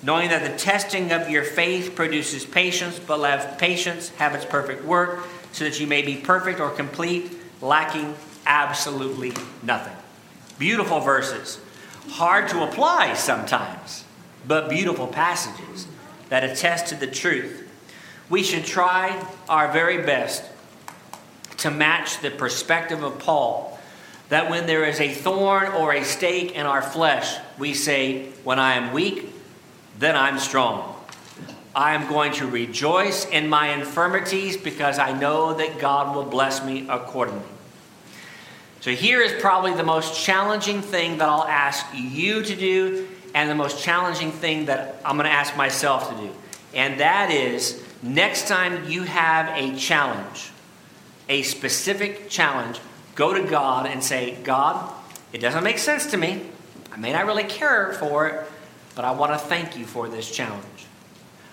knowing 0.03 0.29
that 0.29 0.51
the 0.51 0.57
testing 0.57 1.11
of 1.11 1.29
your 1.29 1.43
faith 1.43 1.95
produces 1.95 2.45
patience, 2.45 2.99
but 2.99 3.19
let 3.19 3.57
patience 3.57 4.09
have 4.09 4.35
its 4.35 4.45
perfect 4.45 4.83
work, 4.83 5.25
so 5.53 5.63
that 5.63 5.79
you 5.79 5.87
may 5.87 6.01
be 6.01 6.15
perfect 6.15 6.59
or 6.59 6.69
complete, 6.69 7.31
lacking 7.61 8.13
absolutely 8.45 9.31
nothing. 9.63 9.95
Beautiful 10.59 10.99
verses. 10.99 11.59
Hard 12.09 12.49
to 12.49 12.63
apply 12.63 13.13
sometimes, 13.13 14.03
but 14.47 14.69
beautiful 14.69 15.07
passages 15.07 15.87
that 16.31 16.45
attest 16.45 16.87
to 16.87 16.95
the 16.95 17.05
truth. 17.05 17.69
We 18.29 18.41
should 18.41 18.63
try 18.63 19.21
our 19.49 19.69
very 19.69 19.97
best 19.97 20.45
to 21.57 21.69
match 21.69 22.21
the 22.21 22.31
perspective 22.31 23.03
of 23.03 23.19
Paul 23.19 23.77
that 24.29 24.49
when 24.49 24.65
there 24.65 24.85
is 24.85 25.01
a 25.01 25.13
thorn 25.13 25.73
or 25.73 25.93
a 25.93 26.05
stake 26.05 26.53
in 26.53 26.65
our 26.65 26.81
flesh, 26.81 27.35
we 27.59 27.73
say, 27.73 28.29
When 28.45 28.59
I 28.59 28.75
am 28.75 28.93
weak, 28.93 29.29
then 29.99 30.15
I'm 30.15 30.39
strong. 30.39 30.95
I 31.75 31.95
am 31.95 32.07
going 32.07 32.31
to 32.35 32.47
rejoice 32.47 33.25
in 33.25 33.49
my 33.49 33.73
infirmities 33.73 34.55
because 34.55 34.99
I 34.99 35.11
know 35.11 35.53
that 35.55 35.79
God 35.79 36.15
will 36.15 36.23
bless 36.23 36.63
me 36.65 36.87
accordingly. 36.87 37.43
So, 38.79 38.91
here 38.91 39.19
is 39.19 39.33
probably 39.41 39.73
the 39.73 39.83
most 39.83 40.23
challenging 40.23 40.81
thing 40.81 41.17
that 41.17 41.27
I'll 41.27 41.43
ask 41.43 41.85
you 41.93 42.41
to 42.41 42.55
do, 42.55 43.09
and 43.33 43.49
the 43.49 43.55
most 43.55 43.83
challenging 43.83 44.31
thing 44.31 44.65
that 44.65 44.95
I'm 45.05 45.17
going 45.17 45.29
to 45.29 45.33
ask 45.33 45.55
myself 45.55 46.09
to 46.09 46.15
do. 46.15 46.31
And 46.73 46.99
that 46.99 47.31
is 47.31 47.81
next 48.01 48.47
time 48.47 48.89
you 48.89 49.03
have 49.03 49.49
a 49.57 49.75
challenge, 49.75 50.51
a 51.29 51.43
specific 51.43 52.29
challenge, 52.29 52.79
go 53.15 53.33
to 53.33 53.43
God 53.43 53.87
and 53.87 54.03
say, 54.03 54.37
God, 54.43 54.93
it 55.33 55.39
doesn't 55.39 55.63
make 55.63 55.77
sense 55.77 56.07
to 56.07 56.17
me. 56.17 56.49
I 56.91 56.97
may 56.97 57.13
not 57.13 57.25
really 57.25 57.43
care 57.43 57.93
for 57.93 58.27
it, 58.27 58.47
but 58.95 59.05
I 59.05 59.11
want 59.11 59.31
to 59.33 59.37
thank 59.37 59.77
you 59.77 59.85
for 59.85 60.09
this 60.09 60.29
challenge. 60.29 60.65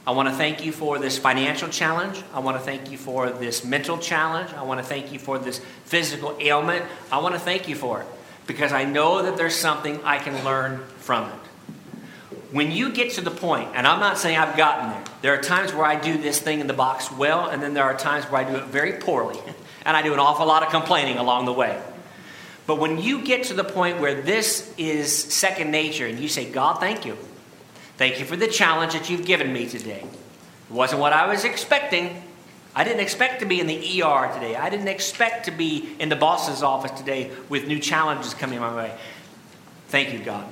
I 0.06 0.12
want 0.12 0.28
to 0.28 0.34
thank 0.34 0.64
you 0.64 0.72
for 0.72 0.98
this 0.98 1.18
financial 1.18 1.68
challenge. 1.68 2.22
I 2.32 2.40
want 2.40 2.56
to 2.56 2.62
thank 2.62 2.90
you 2.90 2.96
for 2.96 3.28
this 3.30 3.62
mental 3.64 3.98
challenge. 3.98 4.52
I 4.54 4.62
want 4.62 4.80
to 4.80 4.86
thank 4.86 5.12
you 5.12 5.18
for 5.18 5.38
this 5.38 5.60
physical 5.84 6.34
ailment. 6.40 6.84
I 7.12 7.18
want 7.18 7.34
to 7.34 7.40
thank 7.40 7.68
you 7.68 7.76
for 7.76 8.00
it 8.00 8.06
because 8.46 8.72
I 8.72 8.84
know 8.84 9.22
that 9.22 9.36
there's 9.36 9.54
something 9.54 10.02
I 10.04 10.18
can 10.18 10.44
learn 10.44 10.82
from 10.96 11.28
it. 11.28 11.47
When 12.50 12.72
you 12.72 12.92
get 12.92 13.12
to 13.12 13.20
the 13.20 13.30
point, 13.30 13.70
and 13.74 13.86
I'm 13.86 14.00
not 14.00 14.16
saying 14.16 14.38
I've 14.38 14.56
gotten 14.56 14.90
there, 14.90 15.04
there 15.20 15.34
are 15.34 15.42
times 15.42 15.74
where 15.74 15.84
I 15.84 16.00
do 16.00 16.16
this 16.16 16.40
thing 16.40 16.60
in 16.60 16.66
the 16.66 16.72
box 16.72 17.12
well, 17.12 17.48
and 17.48 17.62
then 17.62 17.74
there 17.74 17.84
are 17.84 17.96
times 17.96 18.24
where 18.26 18.40
I 18.40 18.50
do 18.50 18.56
it 18.56 18.64
very 18.64 18.94
poorly, 18.94 19.38
and 19.84 19.96
I 19.96 20.02
do 20.02 20.14
an 20.14 20.18
awful 20.18 20.46
lot 20.46 20.62
of 20.62 20.70
complaining 20.70 21.18
along 21.18 21.44
the 21.44 21.52
way. 21.52 21.80
But 22.66 22.78
when 22.78 22.98
you 22.98 23.22
get 23.22 23.44
to 23.44 23.54
the 23.54 23.64
point 23.64 23.98
where 23.98 24.20
this 24.20 24.74
is 24.76 25.16
second 25.16 25.70
nature 25.70 26.06
and 26.06 26.18
you 26.18 26.28
say, 26.28 26.50
God, 26.50 26.80
thank 26.80 27.06
you. 27.06 27.16
Thank 27.96 28.20
you 28.20 28.26
for 28.26 28.36
the 28.36 28.46
challenge 28.46 28.92
that 28.92 29.08
you've 29.08 29.24
given 29.24 29.52
me 29.52 29.66
today. 29.66 30.04
It 30.04 30.74
wasn't 30.74 31.00
what 31.00 31.14
I 31.14 31.26
was 31.28 31.44
expecting. 31.44 32.22
I 32.74 32.84
didn't 32.84 33.00
expect 33.00 33.40
to 33.40 33.46
be 33.46 33.58
in 33.58 33.66
the 33.66 34.02
ER 34.02 34.30
today. 34.34 34.54
I 34.54 34.68
didn't 34.68 34.88
expect 34.88 35.46
to 35.46 35.50
be 35.50 35.96
in 35.98 36.10
the 36.10 36.16
boss's 36.16 36.62
office 36.62 36.90
today 36.92 37.30
with 37.48 37.66
new 37.66 37.78
challenges 37.78 38.34
coming 38.34 38.60
my 38.60 38.74
way. 38.74 38.94
Thank 39.88 40.12
you, 40.12 40.18
God. 40.18 40.46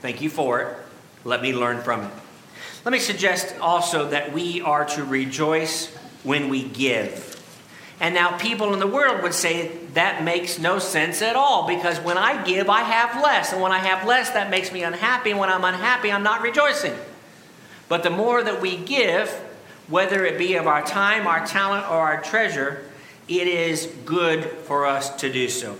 Thank 0.00 0.22
you 0.22 0.30
for 0.30 0.60
it. 0.62 0.85
Let 1.26 1.42
me 1.42 1.52
learn 1.52 1.82
from 1.82 2.02
it. 2.02 2.10
Let 2.84 2.92
me 2.92 3.00
suggest 3.00 3.56
also 3.60 4.10
that 4.10 4.32
we 4.32 4.60
are 4.60 4.84
to 4.84 5.02
rejoice 5.02 5.92
when 6.22 6.48
we 6.48 6.62
give. 6.62 7.32
And 7.98 8.14
now 8.14 8.38
people 8.38 8.72
in 8.72 8.78
the 8.78 8.86
world 8.86 9.24
would 9.24 9.34
say 9.34 9.72
that 9.94 10.22
makes 10.22 10.60
no 10.60 10.78
sense 10.78 11.22
at 11.22 11.34
all 11.34 11.66
because 11.66 11.98
when 11.98 12.16
I 12.16 12.44
give, 12.44 12.70
I 12.70 12.82
have 12.82 13.20
less. 13.24 13.52
And 13.52 13.60
when 13.60 13.72
I 13.72 13.78
have 13.78 14.06
less, 14.06 14.30
that 14.30 14.50
makes 14.50 14.70
me 14.70 14.84
unhappy. 14.84 15.32
And 15.32 15.40
when 15.40 15.48
I'm 15.48 15.64
unhappy, 15.64 16.12
I'm 16.12 16.22
not 16.22 16.42
rejoicing. 16.42 16.94
But 17.88 18.04
the 18.04 18.10
more 18.10 18.44
that 18.44 18.60
we 18.60 18.76
give, 18.76 19.28
whether 19.88 20.24
it 20.24 20.38
be 20.38 20.54
of 20.54 20.68
our 20.68 20.86
time, 20.86 21.26
our 21.26 21.44
talent, 21.44 21.90
or 21.90 21.96
our 21.96 22.22
treasure, 22.22 22.84
it 23.26 23.48
is 23.48 23.86
good 24.04 24.44
for 24.44 24.86
us 24.86 25.16
to 25.16 25.32
do 25.32 25.48
so. 25.48 25.76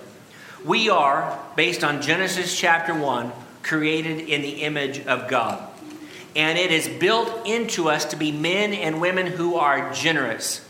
We 0.64 0.90
are, 0.90 1.38
based 1.54 1.84
on 1.84 2.02
Genesis 2.02 2.58
chapter 2.58 2.92
1, 2.92 3.30
created 3.66 4.28
in 4.28 4.42
the 4.42 4.62
image 4.62 5.00
of 5.06 5.28
God. 5.28 5.68
And 6.34 6.58
it 6.58 6.70
is 6.70 6.88
built 6.88 7.46
into 7.46 7.88
us 7.88 8.04
to 8.06 8.16
be 8.16 8.30
men 8.30 8.72
and 8.72 9.00
women 9.00 9.26
who 9.26 9.56
are 9.56 9.92
generous 9.92 10.62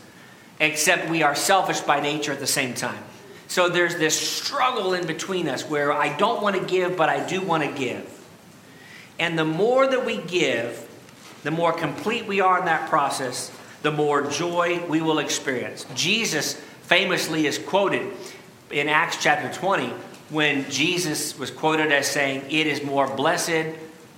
except 0.59 1.09
we 1.09 1.21
are 1.21 1.35
selfish 1.35 1.81
by 1.81 1.99
nature 1.99 2.31
at 2.31 2.39
the 2.39 2.47
same 2.47 2.73
time. 2.73 3.03
So 3.47 3.69
there's 3.69 3.95
this 3.95 4.19
struggle 4.19 4.93
in 4.93 5.05
between 5.05 5.47
us 5.47 5.69
where 5.69 5.93
I 5.93 6.17
don't 6.17 6.41
want 6.41 6.55
to 6.55 6.65
give, 6.65 6.97
but 6.97 7.09
I 7.09 7.25
do 7.25 7.41
want 7.41 7.63
to 7.63 7.71
give. 7.71 8.13
And 9.19 9.37
the 9.37 9.45
more 9.45 9.87
that 9.87 10.05
we 10.05 10.17
give, 10.17 10.83
the 11.43 11.51
more 11.51 11.71
complete 11.71 12.25
we 12.25 12.41
are 12.41 12.59
in 12.59 12.65
that 12.65 12.89
process, 12.89 13.51
the 13.83 13.91
more 13.91 14.29
joy 14.29 14.83
we 14.87 15.01
will 15.01 15.19
experience. 15.19 15.85
Jesus 15.95 16.53
famously 16.81 17.45
is 17.45 17.57
quoted 17.57 18.11
in 18.71 18.89
Acts 18.89 19.21
chapter 19.21 19.53
20 19.53 19.93
when 20.29 20.69
Jesus 20.69 21.37
was 21.37 21.51
quoted 21.51 21.91
as 21.91 22.07
saying, 22.07 22.43
It 22.49 22.67
is 22.67 22.83
more 22.83 23.07
blessed, 23.07 23.75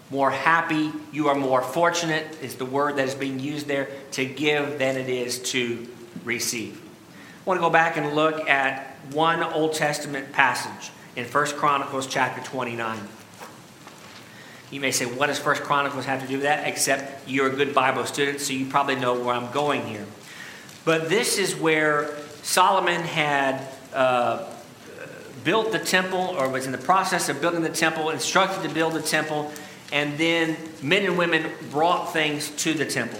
more 0.09 0.31
happy, 0.31 0.91
you 1.11 1.27
are 1.27 1.35
more 1.35 1.61
fortunate, 1.61 2.37
is 2.41 2.55
the 2.55 2.65
word 2.65 2.95
that 2.95 3.07
is 3.07 3.15
being 3.15 3.39
used 3.39 3.67
there, 3.67 3.89
to 4.11 4.25
give 4.25 4.79
than 4.79 4.97
it 4.97 5.09
is 5.09 5.39
to 5.51 5.87
receive. 6.23 6.81
I 7.45 7.49
want 7.49 7.59
to 7.59 7.61
go 7.61 7.69
back 7.69 7.97
and 7.97 8.15
look 8.15 8.49
at 8.49 8.97
one 9.11 9.43
Old 9.43 9.73
Testament 9.73 10.31
passage 10.31 10.91
in 11.15 11.25
1 11.25 11.45
Chronicles 11.57 12.07
chapter 12.07 12.41
29. 12.41 12.99
You 14.71 14.79
may 14.79 14.91
say, 14.91 15.05
what 15.05 15.27
does 15.27 15.43
1 15.43 15.57
Chronicles 15.57 16.05
have 16.05 16.21
to 16.21 16.27
do 16.27 16.35
with 16.35 16.43
that? 16.43 16.67
Except 16.67 17.27
you're 17.27 17.47
a 17.47 17.55
good 17.55 17.73
Bible 17.73 18.05
student, 18.05 18.39
so 18.39 18.53
you 18.53 18.67
probably 18.67 18.95
know 18.95 19.19
where 19.19 19.33
I'm 19.33 19.51
going 19.51 19.85
here. 19.85 20.05
But 20.85 21.09
this 21.09 21.37
is 21.37 21.55
where 21.55 22.15
Solomon 22.43 23.01
had 23.01 23.67
uh, 23.93 24.51
built 25.43 25.71
the 25.71 25.79
temple, 25.79 26.35
or 26.37 26.49
was 26.49 26.65
in 26.65 26.71
the 26.71 26.77
process 26.77 27.29
of 27.29 27.41
building 27.41 27.61
the 27.61 27.69
temple, 27.69 28.09
instructed 28.09 28.67
to 28.67 28.73
build 28.73 28.93
the 28.93 29.01
temple, 29.01 29.51
and 29.91 30.17
then 30.17 30.55
men 30.81 31.05
and 31.05 31.17
women 31.17 31.49
brought 31.71 32.13
things 32.13 32.49
to 32.51 32.73
the 32.73 32.85
temple. 32.85 33.19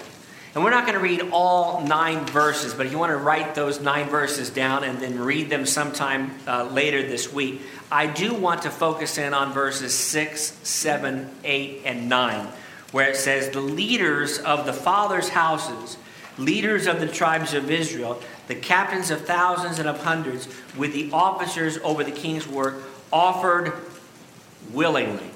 And 0.55 0.63
we're 0.63 0.71
not 0.71 0.87
going 0.87 0.97
to 0.97 1.03
read 1.03 1.29
all 1.31 1.81
nine 1.81 2.25
verses, 2.25 2.73
but 2.73 2.87
if 2.87 2.91
you 2.91 2.97
want 2.97 3.11
to 3.11 3.17
write 3.17 3.53
those 3.53 3.79
nine 3.79 4.09
verses 4.09 4.49
down 4.49 4.83
and 4.83 4.99
then 4.99 5.19
read 5.19 5.49
them 5.49 5.65
sometime 5.65 6.31
uh, 6.47 6.63
later 6.65 7.03
this 7.03 7.31
week, 7.31 7.61
I 7.91 8.07
do 8.07 8.33
want 8.33 8.63
to 8.63 8.71
focus 8.71 9.19
in 9.19 9.33
on 9.33 9.53
verses 9.53 9.93
6, 9.93 10.41
7, 10.63 11.29
8, 11.43 11.81
and 11.85 12.09
9, 12.09 12.47
where 12.91 13.09
it 13.09 13.15
says, 13.15 13.49
The 13.51 13.61
leaders 13.61 14.39
of 14.39 14.65
the 14.65 14.73
fathers' 14.73 15.29
houses, 15.29 15.97
leaders 16.39 16.87
of 16.87 16.99
the 16.99 17.07
tribes 17.07 17.53
of 17.53 17.69
Israel, 17.69 18.21
the 18.47 18.55
captains 18.55 19.11
of 19.11 19.25
thousands 19.25 19.77
and 19.77 19.87
of 19.87 20.01
hundreds, 20.03 20.47
with 20.77 20.93
the 20.93 21.11
officers 21.11 21.77
over 21.83 22.03
the 22.03 22.11
king's 22.11 22.47
work, 22.47 22.81
offered 23.11 23.73
willingly 24.71 25.29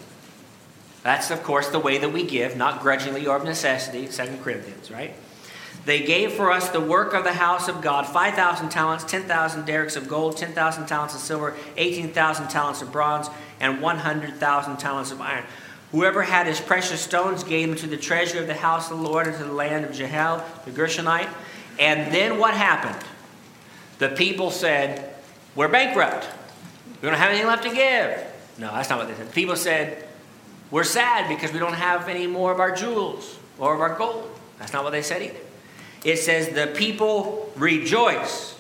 that's, 1.03 1.31
of 1.31 1.43
course, 1.43 1.67
the 1.67 1.79
way 1.79 1.97
that 1.97 2.11
we 2.11 2.23
give, 2.23 2.55
not 2.55 2.81
grudgingly 2.81 3.27
or 3.27 3.35
of 3.35 3.43
necessity, 3.43 4.07
2 4.07 4.37
Corinthians, 4.41 4.89
right? 4.89 5.13
They 5.85 6.01
gave 6.01 6.31
for 6.31 6.49
us 6.49 6.69
the 6.69 6.79
work 6.79 7.13
of 7.13 7.25
the 7.25 7.33
house 7.33 7.67
of 7.67 7.81
God 7.81 8.07
5,000 8.07 8.69
talents, 8.69 9.03
10,000 9.03 9.65
darics 9.65 9.97
of 9.97 10.07
gold, 10.07 10.37
10,000 10.37 10.85
talents 10.85 11.13
of 11.13 11.19
silver, 11.19 11.57
18,000 11.75 12.47
talents 12.47 12.81
of 12.81 12.93
bronze, 12.93 13.27
and 13.59 13.81
100,000 13.81 14.77
talents 14.77 15.11
of 15.11 15.19
iron. 15.19 15.43
Whoever 15.93 16.23
had 16.23 16.47
his 16.47 16.59
precious 16.59 16.99
stones 16.99 17.45
gave 17.45 17.69
them 17.69 17.77
to 17.77 17.87
the 17.87 17.95
treasure 17.95 18.39
of 18.39 18.47
the 18.47 18.53
house 18.53 18.91
of 18.91 18.97
the 18.97 19.03
Lord 19.03 19.27
and 19.27 19.37
to 19.37 19.45
the 19.45 19.53
land 19.53 19.85
of 19.85 19.93
Jehiel, 19.93 20.43
the 20.65 20.71
Gershonite. 20.71 21.29
And 21.79 22.13
then 22.13 22.37
what 22.37 22.53
happened? 22.53 23.01
The 23.99 24.09
people 24.09 24.51
said, 24.51 25.15
We're 25.55 25.69
bankrupt. 25.69 26.27
We 27.01 27.07
don't 27.07 27.17
have 27.17 27.29
anything 27.29 27.47
left 27.47 27.63
to 27.63 27.73
give. 27.73 28.21
No, 28.57 28.73
that's 28.73 28.89
not 28.89 28.99
what 28.99 29.07
they 29.07 29.15
said. 29.15 29.31
People 29.33 29.55
said, 29.55 30.07
we're 30.73 30.83
sad 30.83 31.29
because 31.29 31.53
we 31.53 31.59
don't 31.59 31.75
have 31.75 32.09
any 32.09 32.25
more 32.25 32.51
of 32.51 32.59
our 32.59 32.75
jewels 32.75 33.37
or 33.59 33.75
of 33.75 33.81
our 33.81 33.95
gold. 33.95 34.27
That's 34.57 34.73
not 34.73 34.83
what 34.83 34.89
they 34.89 35.03
said 35.03 35.21
either. 35.21 35.39
It 36.03 36.17
says, 36.17 36.49
The 36.49 36.73
people 36.75 37.51
rejoice. 37.55 38.59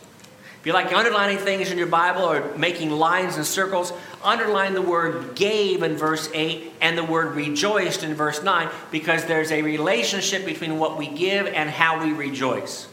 If 0.59 0.67
you 0.67 0.73
like 0.73 0.93
underlining 0.93 1.39
things 1.39 1.71
in 1.71 1.77
your 1.79 1.87
Bible 1.87 2.21
or 2.21 2.55
making 2.55 2.91
lines 2.91 3.37
and 3.37 3.43
circles, 3.43 3.91
underline 4.23 4.73
the 4.73 4.81
word 4.81 5.35
gave 5.35 5.83
in 5.83 5.95
verse 5.95 6.29
8 6.33 6.73
and 6.81 6.97
the 6.97 7.03
word 7.03 7.35
rejoiced 7.35 8.03
in 8.03 8.13
verse 8.13 8.41
9 8.41 8.69
because 8.91 9.25
there's 9.25 9.51
a 9.51 9.61
relationship 9.61 10.45
between 10.45 10.79
what 10.79 10.97
we 10.97 11.07
give 11.07 11.47
and 11.47 11.69
how 11.69 12.03
we 12.03 12.13
rejoice. 12.13 12.87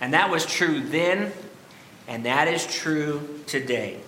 And 0.00 0.14
that 0.14 0.30
was 0.30 0.44
true 0.44 0.80
then, 0.80 1.32
and 2.08 2.26
that 2.26 2.48
is 2.48 2.66
true 2.66 3.40
today. 3.46 3.98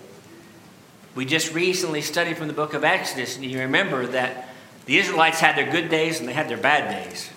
We 1.15 1.25
just 1.25 1.53
recently 1.53 2.01
studied 2.01 2.37
from 2.37 2.47
the 2.47 2.53
book 2.53 2.73
of 2.73 2.83
Exodus, 2.83 3.35
and 3.37 3.45
you 3.45 3.59
remember 3.59 4.05
that 4.07 4.49
the 4.85 4.97
Israelites 4.97 5.39
had 5.39 5.57
their 5.57 5.71
good 5.71 5.89
days 5.89 6.19
and 6.19 6.29
they 6.29 6.33
had 6.33 6.47
their 6.47 6.57
bad 6.57 7.03
days. 7.03 7.29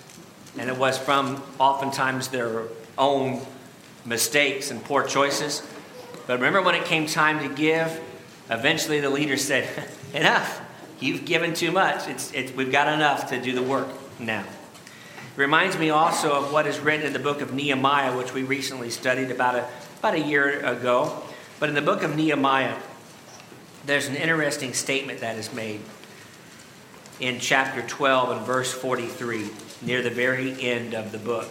And 0.59 0.69
it 0.69 0.77
was 0.77 0.99
from 0.99 1.43
oftentimes 1.59 2.29
their 2.29 2.65
own 2.99 3.41
mistakes 4.05 4.71
and 4.71 4.83
poor 4.85 5.05
choices. 5.05 5.67
But 6.27 6.35
remember 6.35 6.63
when 6.63 6.75
it 6.75 6.85
came 6.85 7.07
time 7.07 7.41
to 7.41 7.55
give, 7.55 8.01
eventually 8.51 9.01
the 9.01 9.11
leader 9.11 9.37
said, 9.37 9.69
Enough. 10.15 10.61
You've 11.01 11.25
given 11.25 11.55
too 11.55 11.73
much. 11.73 12.09
It's, 12.09 12.31
it's, 12.33 12.53
we've 12.53 12.71
got 12.71 12.93
enough 12.93 13.31
to 13.31 13.41
do 13.41 13.53
the 13.53 13.63
work 13.63 13.89
now. 14.19 14.43
It 14.43 15.39
reminds 15.39 15.79
me 15.79 15.89
also 15.89 16.33
of 16.33 16.53
what 16.53 16.67
is 16.67 16.79
written 16.79 17.07
in 17.07 17.15
the 17.15 17.19
book 17.19 17.41
of 17.41 17.55
Nehemiah, 17.55 18.15
which 18.15 18.35
we 18.35 18.43
recently 18.43 18.91
studied 18.91 19.31
about 19.31 19.55
a, 19.55 19.67
about 20.01 20.15
a 20.15 20.21
year 20.21 20.61
ago. 20.61 21.23
But 21.59 21.71
in 21.71 21.75
the 21.75 21.83
book 21.83 22.03
of 22.03 22.17
Nehemiah, 22.17 22.77
there's 23.87 24.09
an 24.09 24.17
interesting 24.17 24.75
statement 24.75 25.21
that 25.21 25.37
is 25.37 25.55
made 25.55 25.81
in 27.19 27.39
chapter 27.39 27.83
12 27.83 28.31
and 28.31 28.47
verse 28.47 28.73
43, 28.73 29.49
near 29.83 30.03
the 30.03 30.11
very 30.11 30.61
end 30.61 30.95
of 30.95 31.13
the 31.13 31.19
book. 31.19 31.49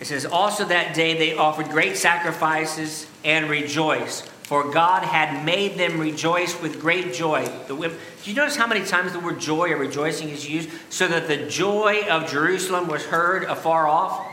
It 0.00 0.06
says, 0.06 0.24
Also 0.24 0.64
that 0.64 0.94
day 0.94 1.18
they 1.18 1.36
offered 1.36 1.70
great 1.70 1.96
sacrifices 1.96 3.06
and 3.24 3.50
rejoiced, 3.50 4.30
for 4.48 4.70
God 4.70 5.02
had 5.02 5.44
made 5.44 5.76
them 5.76 6.00
rejoice 6.00 6.58
with 6.62 6.80
great 6.80 7.12
joy. 7.12 7.44
The, 7.66 7.74
do 7.76 8.30
you 8.30 8.34
notice 8.34 8.56
how 8.56 8.66
many 8.66 8.82
times 8.82 9.12
the 9.12 9.20
word 9.20 9.38
joy 9.38 9.72
or 9.72 9.76
rejoicing 9.76 10.30
is 10.30 10.48
used? 10.48 10.70
So 10.88 11.06
that 11.06 11.28
the 11.28 11.36
joy 11.50 12.06
of 12.08 12.30
Jerusalem 12.30 12.88
was 12.88 13.04
heard 13.04 13.44
afar 13.44 13.86
off. 13.86 14.26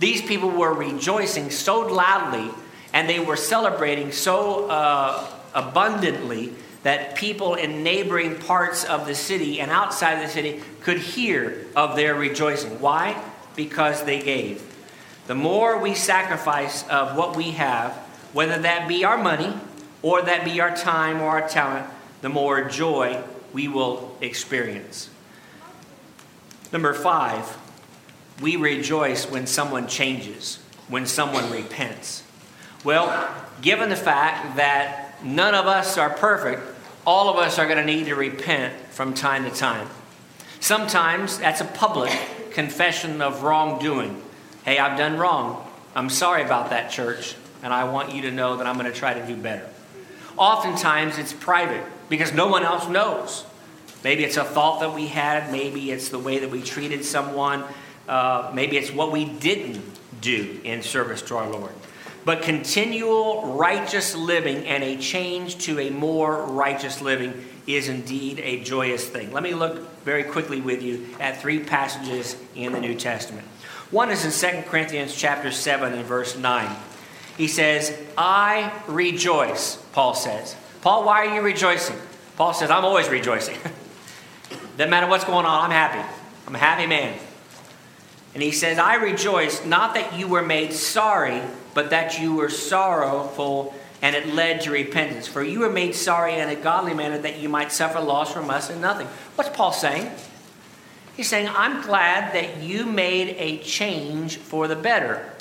These 0.00 0.22
people 0.22 0.50
were 0.50 0.74
rejoicing 0.74 1.50
so 1.50 1.78
loudly 1.86 2.50
and 2.92 3.08
they 3.08 3.20
were 3.20 3.36
celebrating 3.36 4.10
so 4.10 4.68
uh, 4.68 5.24
abundantly 5.54 6.52
that 6.82 7.14
people 7.14 7.54
in 7.54 7.84
neighboring 7.84 8.40
parts 8.40 8.84
of 8.84 9.06
the 9.06 9.14
city 9.14 9.60
and 9.60 9.70
outside 9.70 10.24
the 10.24 10.28
city 10.28 10.60
could 10.80 10.98
hear 10.98 11.66
of 11.76 11.94
their 11.94 12.16
rejoicing. 12.16 12.80
Why? 12.80 13.22
Because 13.54 14.02
they 14.02 14.20
gave. 14.20 14.60
The 15.28 15.36
more 15.36 15.78
we 15.78 15.94
sacrifice 15.94 16.82
of 16.88 17.16
what 17.16 17.36
we 17.36 17.52
have, 17.52 18.05
whether 18.36 18.58
that 18.58 18.86
be 18.86 19.02
our 19.02 19.16
money 19.16 19.50
or 20.02 20.20
that 20.20 20.44
be 20.44 20.60
our 20.60 20.76
time 20.76 21.22
or 21.22 21.40
our 21.40 21.48
talent, 21.48 21.86
the 22.20 22.28
more 22.28 22.68
joy 22.68 23.18
we 23.54 23.66
will 23.66 24.14
experience. 24.20 25.08
Number 26.70 26.92
five, 26.92 27.56
we 28.42 28.56
rejoice 28.56 29.24
when 29.30 29.46
someone 29.46 29.88
changes, 29.88 30.58
when 30.88 31.06
someone 31.06 31.50
repents. 31.50 32.24
Well, 32.84 33.34
given 33.62 33.88
the 33.88 33.96
fact 33.96 34.58
that 34.58 35.14
none 35.24 35.54
of 35.54 35.66
us 35.66 35.96
are 35.96 36.10
perfect, 36.10 36.60
all 37.06 37.30
of 37.30 37.36
us 37.36 37.58
are 37.58 37.64
going 37.64 37.78
to 37.78 37.90
need 37.90 38.04
to 38.04 38.16
repent 38.16 38.74
from 38.90 39.14
time 39.14 39.44
to 39.44 39.50
time. 39.50 39.88
Sometimes 40.60 41.38
that's 41.38 41.62
a 41.62 41.64
public 41.64 42.12
confession 42.50 43.22
of 43.22 43.44
wrongdoing. 43.44 44.20
Hey, 44.62 44.76
I've 44.76 44.98
done 44.98 45.16
wrong. 45.16 45.66
I'm 45.94 46.10
sorry 46.10 46.42
about 46.42 46.68
that, 46.68 46.90
church, 46.90 47.34
and 47.62 47.72
I 47.72 47.84
want 47.84 48.14
you 48.14 48.22
to 48.22 48.30
know 48.30 48.56
that 48.56 48.66
I'm 48.66 48.78
going 48.78 48.90
to 48.90 48.98
try 48.98 49.14
to 49.14 49.26
do 49.26 49.36
better. 49.36 49.68
Oftentimes, 50.36 51.18
it's 51.18 51.32
private 51.32 51.84
because 52.08 52.32
no 52.32 52.46
one 52.48 52.62
else 52.62 52.88
knows. 52.88 53.44
Maybe 54.04 54.24
it's 54.24 54.36
a 54.36 54.44
thought 54.44 54.80
that 54.80 54.94
we 54.94 55.06
had, 55.06 55.50
maybe 55.50 55.90
it's 55.90 56.10
the 56.10 56.18
way 56.18 56.38
that 56.38 56.50
we 56.50 56.62
treated 56.62 57.04
someone, 57.04 57.64
uh, 58.08 58.50
maybe 58.54 58.76
it's 58.76 58.92
what 58.92 59.10
we 59.10 59.24
didn't 59.24 59.82
do 60.20 60.60
in 60.62 60.82
service 60.82 61.22
to 61.22 61.36
our 61.36 61.48
Lord. 61.48 61.72
But 62.24 62.42
continual 62.42 63.54
righteous 63.54 64.14
living 64.14 64.66
and 64.66 64.82
a 64.82 64.96
change 64.96 65.58
to 65.66 65.78
a 65.78 65.90
more 65.90 66.44
righteous 66.44 67.00
living 67.00 67.44
is 67.66 67.88
indeed 67.88 68.40
a 68.40 68.62
joyous 68.62 69.08
thing. 69.08 69.32
Let 69.32 69.42
me 69.42 69.54
look 69.54 70.02
very 70.04 70.24
quickly 70.24 70.60
with 70.60 70.82
you 70.82 71.06
at 71.20 71.40
three 71.40 71.60
passages 71.60 72.36
in 72.54 72.72
the 72.72 72.80
New 72.80 72.94
Testament. 72.94 73.46
One 73.90 74.10
is 74.10 74.24
in 74.24 74.62
2 74.62 74.68
Corinthians 74.68 75.14
chapter 75.14 75.52
7 75.52 75.92
and 75.92 76.04
verse 76.04 76.36
9. 76.36 76.76
He 77.36 77.48
says, 77.48 77.96
I 78.16 78.72
rejoice, 78.86 79.76
Paul 79.92 80.14
says. 80.14 80.56
Paul, 80.80 81.04
why 81.04 81.26
are 81.26 81.34
you 81.34 81.42
rejoicing? 81.42 81.96
Paul 82.36 82.54
says, 82.54 82.70
I'm 82.70 82.84
always 82.84 83.08
rejoicing. 83.08 83.56
Doesn't 84.76 84.90
matter 84.90 85.06
what's 85.06 85.24
going 85.24 85.46
on, 85.46 85.64
I'm 85.64 85.70
happy. 85.70 86.06
I'm 86.46 86.54
a 86.54 86.58
happy 86.58 86.86
man. 86.86 87.18
And 88.34 88.42
he 88.42 88.52
says, 88.52 88.78
I 88.78 88.96
rejoice 88.96 89.64
not 89.64 89.94
that 89.94 90.18
you 90.18 90.28
were 90.28 90.42
made 90.42 90.72
sorry, 90.72 91.40
but 91.74 91.90
that 91.90 92.20
you 92.20 92.34
were 92.34 92.50
sorrowful 92.50 93.74
and 94.02 94.14
it 94.14 94.34
led 94.34 94.60
to 94.62 94.70
repentance. 94.70 95.26
For 95.26 95.42
you 95.42 95.60
were 95.60 95.70
made 95.70 95.94
sorry 95.94 96.34
in 96.34 96.48
a 96.48 96.54
godly 96.54 96.94
manner 96.94 97.18
that 97.18 97.38
you 97.38 97.48
might 97.48 97.72
suffer 97.72 98.00
loss 98.00 98.32
from 98.32 98.50
us 98.50 98.68
and 98.68 98.80
nothing. 98.80 99.06
What's 99.36 99.50
Paul 99.50 99.72
saying? 99.72 100.10
He's 101.16 101.28
saying, 101.28 101.48
I'm 101.48 101.80
glad 101.82 102.34
that 102.34 102.62
you 102.62 102.84
made 102.84 103.36
a 103.38 103.58
change 103.58 104.36
for 104.36 104.68
the 104.68 104.76
better. 104.76 105.32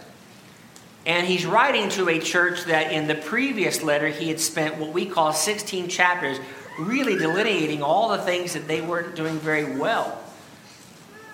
And 1.06 1.28
he's 1.28 1.46
writing 1.46 1.90
to 1.90 2.10
a 2.10 2.20
church 2.20 2.64
that 2.66 2.92
in 2.92 3.08
the 3.08 3.16
previous 3.16 3.84
letter 3.84 4.08
he 4.08 4.30
had 4.30 4.40
spent 4.40 4.78
what 4.78 4.92
we 4.92 5.06
call 5.06 5.34
16 5.34 5.88
chapters 5.88 6.40
really 6.80 7.16
delineating 7.16 7.84
all 7.84 8.10
the 8.10 8.18
things 8.18 8.54
that 8.54 8.68
they 8.68 8.82
weren't 8.82 9.16
doing 9.16 9.38
very 9.40 9.78
well 9.78 10.22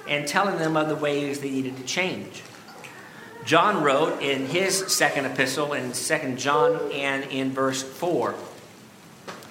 and 0.07 0.27
telling 0.27 0.57
them 0.57 0.75
of 0.75 0.89
the 0.89 0.95
ways 0.95 1.39
they 1.39 1.49
needed 1.49 1.77
to 1.77 1.83
change. 1.83 2.43
John 3.45 3.81
wrote 3.83 4.21
in 4.21 4.45
his 4.45 4.93
second 4.93 5.25
epistle 5.25 5.73
in 5.73 5.93
2 5.93 6.35
John 6.35 6.91
and 6.91 7.23
in 7.25 7.51
verse 7.51 7.81
4. 7.81 8.35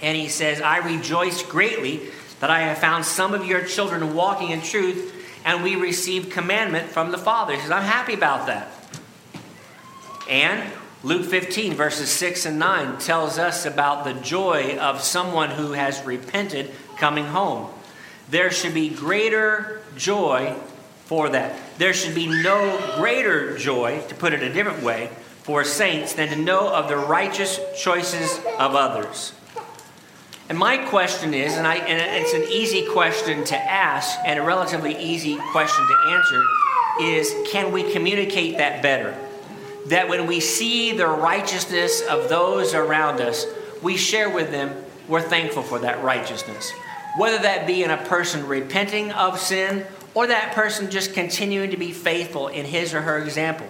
And 0.03 0.17
he 0.17 0.29
says, 0.29 0.61
I 0.61 0.79
rejoice 0.79 1.43
greatly 1.43 2.09
that 2.41 2.51
I 2.51 2.61
have 2.61 2.79
found 2.79 3.05
some 3.05 3.35
of 3.35 3.47
your 3.47 3.65
children 3.65 4.15
walking 4.15 4.51
in 4.51 4.63
truth, 4.63 5.15
and 5.45 5.63
we 5.63 5.77
received 5.77 6.31
commandment 6.31 6.89
from 6.89 7.11
the 7.11 7.19
Father. 7.19 7.55
He 7.55 7.61
says, 7.61 7.71
I'm 7.71 7.83
happy 7.83 8.15
about 8.15 8.47
that. 8.47 8.73
And 10.31 10.73
Luke 11.03 11.27
15, 11.27 11.75
verses 11.75 12.09
6 12.09 12.47
and 12.47 12.59
9, 12.59 12.99
tells 12.99 13.37
us 13.37 13.67
about 13.67 14.05
the 14.05 14.15
joy 14.15 14.79
of 14.79 15.03
someone 15.03 15.51
who 15.51 15.73
has 15.73 16.05
repented 16.05 16.71
coming 16.97 17.25
home. 17.27 17.69
There 18.29 18.53
should 18.53 18.75
be 18.75 18.89
greater 18.91 19.83
joy 19.97 20.55
for 21.07 21.31
that. 21.31 21.57
There 21.79 21.93
should 21.93 22.15
be 22.15 22.29
no 22.29 22.95
greater 22.97 23.59
joy, 23.59 24.03
to 24.09 24.15
put 24.15 24.33
it 24.33 24.43
a 24.43 24.53
different 24.53 24.85
way, 24.85 25.11
for 25.43 25.65
saints 25.65 26.13
than 26.13 26.29
to 26.29 26.37
know 26.37 26.73
of 26.73 26.89
the 26.89 26.97
righteous 26.97 27.59
choices 27.77 28.39
of 28.59 28.77
others. 28.77 29.33
And 30.49 30.57
my 30.57 30.77
question 30.77 31.35
is, 31.35 31.55
and, 31.55 31.67
I, 31.67 31.77
and 31.77 32.23
it's 32.23 32.35
an 32.35 32.43
easy 32.43 32.87
question 32.87 33.43
to 33.47 33.57
ask 33.57 34.17
and 34.25 34.39
a 34.39 34.43
relatively 34.43 34.97
easy 34.97 35.39
question 35.51 35.87
to 35.87 36.11
answer, 36.11 36.45
is 37.01 37.35
can 37.51 37.73
we 37.73 37.91
communicate 37.91 38.59
that 38.59 38.81
better? 38.81 39.17
That 39.87 40.09
when 40.09 40.27
we 40.27 40.41
see 40.41 40.93
the 40.93 41.07
righteousness 41.07 42.03
of 42.03 42.29
those 42.29 42.75
around 42.75 43.21
us, 43.21 43.47
we 43.83 43.97
share 43.97 44.31
with 44.31 44.51
them, 44.51 44.85
we're 45.09 45.23
thankful 45.23 45.63
for 45.63 45.79
that 45.81 46.03
righteousness. 46.05 46.71
Whether 47.17 47.39
that 47.39 47.67
be 47.67 47.83
in 47.83 47.91
a 47.91 47.97
person 47.97 48.47
repenting 48.47 49.11
of 49.13 49.41
sin 49.41 49.87
or 50.15 50.27
that 50.27 50.55
person 50.55 50.91
just 50.91 51.15
continuing 51.15 51.71
to 51.71 51.77
be 51.77 51.93
faithful 51.93 52.49
in 52.49 52.67
his 52.67 52.95
or 52.95 53.01
her 53.01 53.19
example. 53.19 53.67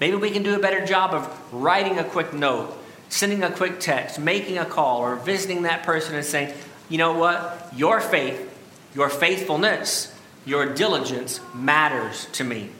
Maybe 0.00 0.16
we 0.16 0.30
can 0.30 0.42
do 0.42 0.54
a 0.54 0.60
better 0.60 0.84
job 0.84 1.14
of 1.14 1.52
writing 1.52 1.98
a 1.98 2.04
quick 2.04 2.32
note 2.32 2.78
sending 3.14 3.44
a 3.44 3.50
quick 3.50 3.78
text, 3.78 4.18
making 4.18 4.58
a 4.58 4.64
call, 4.64 4.98
or 4.98 5.14
visiting 5.14 5.62
that 5.62 5.84
person 5.84 6.16
and 6.16 6.24
saying, 6.24 6.52
you 6.88 6.98
know 6.98 7.12
what? 7.12 7.70
Your 7.74 8.00
faith, 8.00 8.52
your 8.92 9.08
faithfulness, 9.08 10.12
your 10.44 10.74
diligence 10.74 11.40
matters 11.54 12.26
to 12.32 12.42
me. 12.42 12.70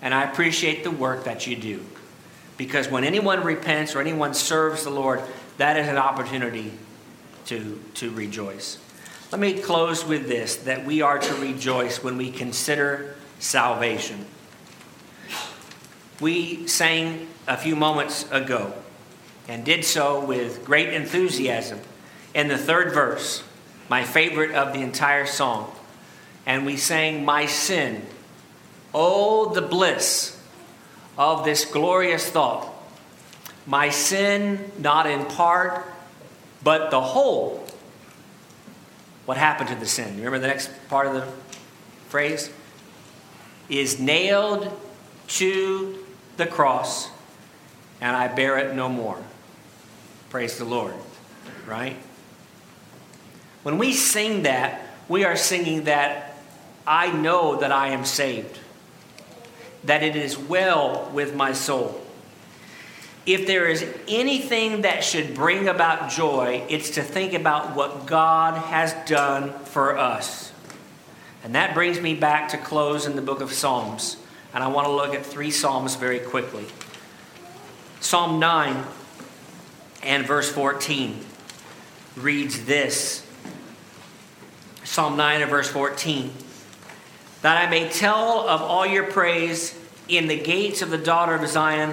And 0.00 0.14
I 0.14 0.24
appreciate 0.24 0.84
the 0.84 0.90
work 0.90 1.24
that 1.24 1.46
you 1.46 1.56
do. 1.56 1.84
Because 2.56 2.88
when 2.88 3.04
anyone 3.04 3.42
repents 3.42 3.94
or 3.94 4.00
anyone 4.00 4.34
serves 4.34 4.84
the 4.84 4.90
Lord, 4.90 5.20
that 5.58 5.76
is 5.76 5.88
an 5.88 5.96
opportunity 5.96 6.72
to, 7.46 7.80
to 7.94 8.10
rejoice. 8.10 8.78
Let 9.32 9.40
me 9.40 9.54
close 9.54 10.04
with 10.04 10.28
this 10.28 10.56
that 10.56 10.84
we 10.84 11.02
are 11.02 11.18
to 11.18 11.34
rejoice 11.36 12.02
when 12.02 12.16
we 12.16 12.30
consider 12.30 13.16
salvation. 13.40 14.26
We 16.20 16.68
sang 16.68 17.28
a 17.48 17.56
few 17.56 17.74
moments 17.74 18.30
ago 18.30 18.72
and 19.48 19.64
did 19.64 19.84
so 19.84 20.24
with 20.24 20.64
great 20.64 20.94
enthusiasm. 20.94 21.80
In 22.34 22.48
the 22.48 22.56
third 22.56 22.94
verse, 22.94 23.42
my 23.88 24.04
favorite 24.04 24.52
of 24.52 24.72
the 24.72 24.80
entire 24.80 25.26
song, 25.26 25.72
and 26.46 26.64
we 26.64 26.76
sang, 26.76 27.24
My 27.24 27.46
sin. 27.46 28.06
Oh, 28.94 29.52
the 29.52 29.62
bliss 29.62 30.33
of 31.16 31.44
this 31.44 31.64
glorious 31.64 32.28
thought 32.28 32.72
My 33.66 33.88
sin, 33.88 34.70
not 34.78 35.06
in 35.06 35.24
part, 35.24 35.86
but 36.62 36.90
the 36.90 37.00
whole. 37.00 37.64
What 39.24 39.38
happened 39.38 39.70
to 39.70 39.74
the 39.74 39.86
sin? 39.86 40.16
Remember 40.16 40.38
the 40.38 40.48
next 40.48 40.70
part 40.88 41.06
of 41.06 41.14
the 41.14 41.26
phrase? 42.08 42.50
Is 43.70 43.98
nailed 43.98 44.70
to 45.28 46.04
the 46.36 46.46
cross, 46.46 47.08
and 48.00 48.14
I 48.14 48.28
bear 48.28 48.58
it 48.58 48.74
no 48.74 48.88
more. 48.88 49.22
Praise 50.28 50.58
the 50.58 50.66
Lord. 50.66 50.94
Right? 51.66 51.96
When 53.62 53.78
we 53.78 53.94
sing 53.94 54.42
that, 54.42 54.82
we 55.08 55.24
are 55.24 55.36
singing 55.36 55.84
that 55.84 56.36
I 56.86 57.10
know 57.10 57.56
that 57.56 57.72
I 57.72 57.88
am 57.88 58.04
saved, 58.04 58.58
that 59.84 60.02
it 60.02 60.16
is 60.16 60.36
well 60.38 61.10
with 61.12 61.34
my 61.34 61.52
soul. 61.52 62.00
If 63.26 63.46
there 63.46 63.68
is 63.68 63.86
anything 64.06 64.82
that 64.82 65.02
should 65.02 65.34
bring 65.34 65.68
about 65.68 66.10
joy, 66.10 66.64
it's 66.68 66.90
to 66.90 67.02
think 67.02 67.32
about 67.32 67.74
what 67.74 68.06
God 68.06 68.58
has 68.66 68.94
done 69.08 69.52
for 69.64 69.96
us. 69.96 70.52
And 71.42 71.54
that 71.54 71.74
brings 71.74 72.00
me 72.00 72.14
back 72.14 72.50
to 72.50 72.58
close 72.58 73.06
in 73.06 73.16
the 73.16 73.22
book 73.22 73.40
of 73.40 73.52
Psalms. 73.52 74.16
And 74.52 74.62
I 74.62 74.68
want 74.68 74.86
to 74.86 74.92
look 74.92 75.14
at 75.14 75.24
three 75.24 75.50
Psalms 75.50 75.96
very 75.96 76.18
quickly. 76.18 76.66
Psalm 78.00 78.38
9 78.38 78.84
and 80.02 80.26
verse 80.26 80.50
14 80.50 81.18
reads 82.16 82.64
this 82.66 83.26
Psalm 84.84 85.16
9 85.16 85.40
and 85.40 85.50
verse 85.50 85.68
14 85.68 86.30
that 87.44 87.58
I 87.58 87.68
may 87.68 87.90
tell 87.90 88.48
of 88.48 88.62
all 88.62 88.86
your 88.86 89.04
praise 89.04 89.78
in 90.08 90.28
the 90.28 90.40
gates 90.40 90.80
of 90.80 90.88
the 90.88 90.96
daughter 90.96 91.34
of 91.34 91.46
Zion. 91.46 91.92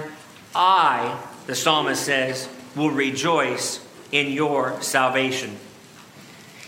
I, 0.54 1.22
the 1.46 1.54
psalmist 1.54 2.02
says, 2.02 2.48
will 2.74 2.90
rejoice 2.90 3.86
in 4.12 4.32
your 4.32 4.80
salvation. 4.80 5.54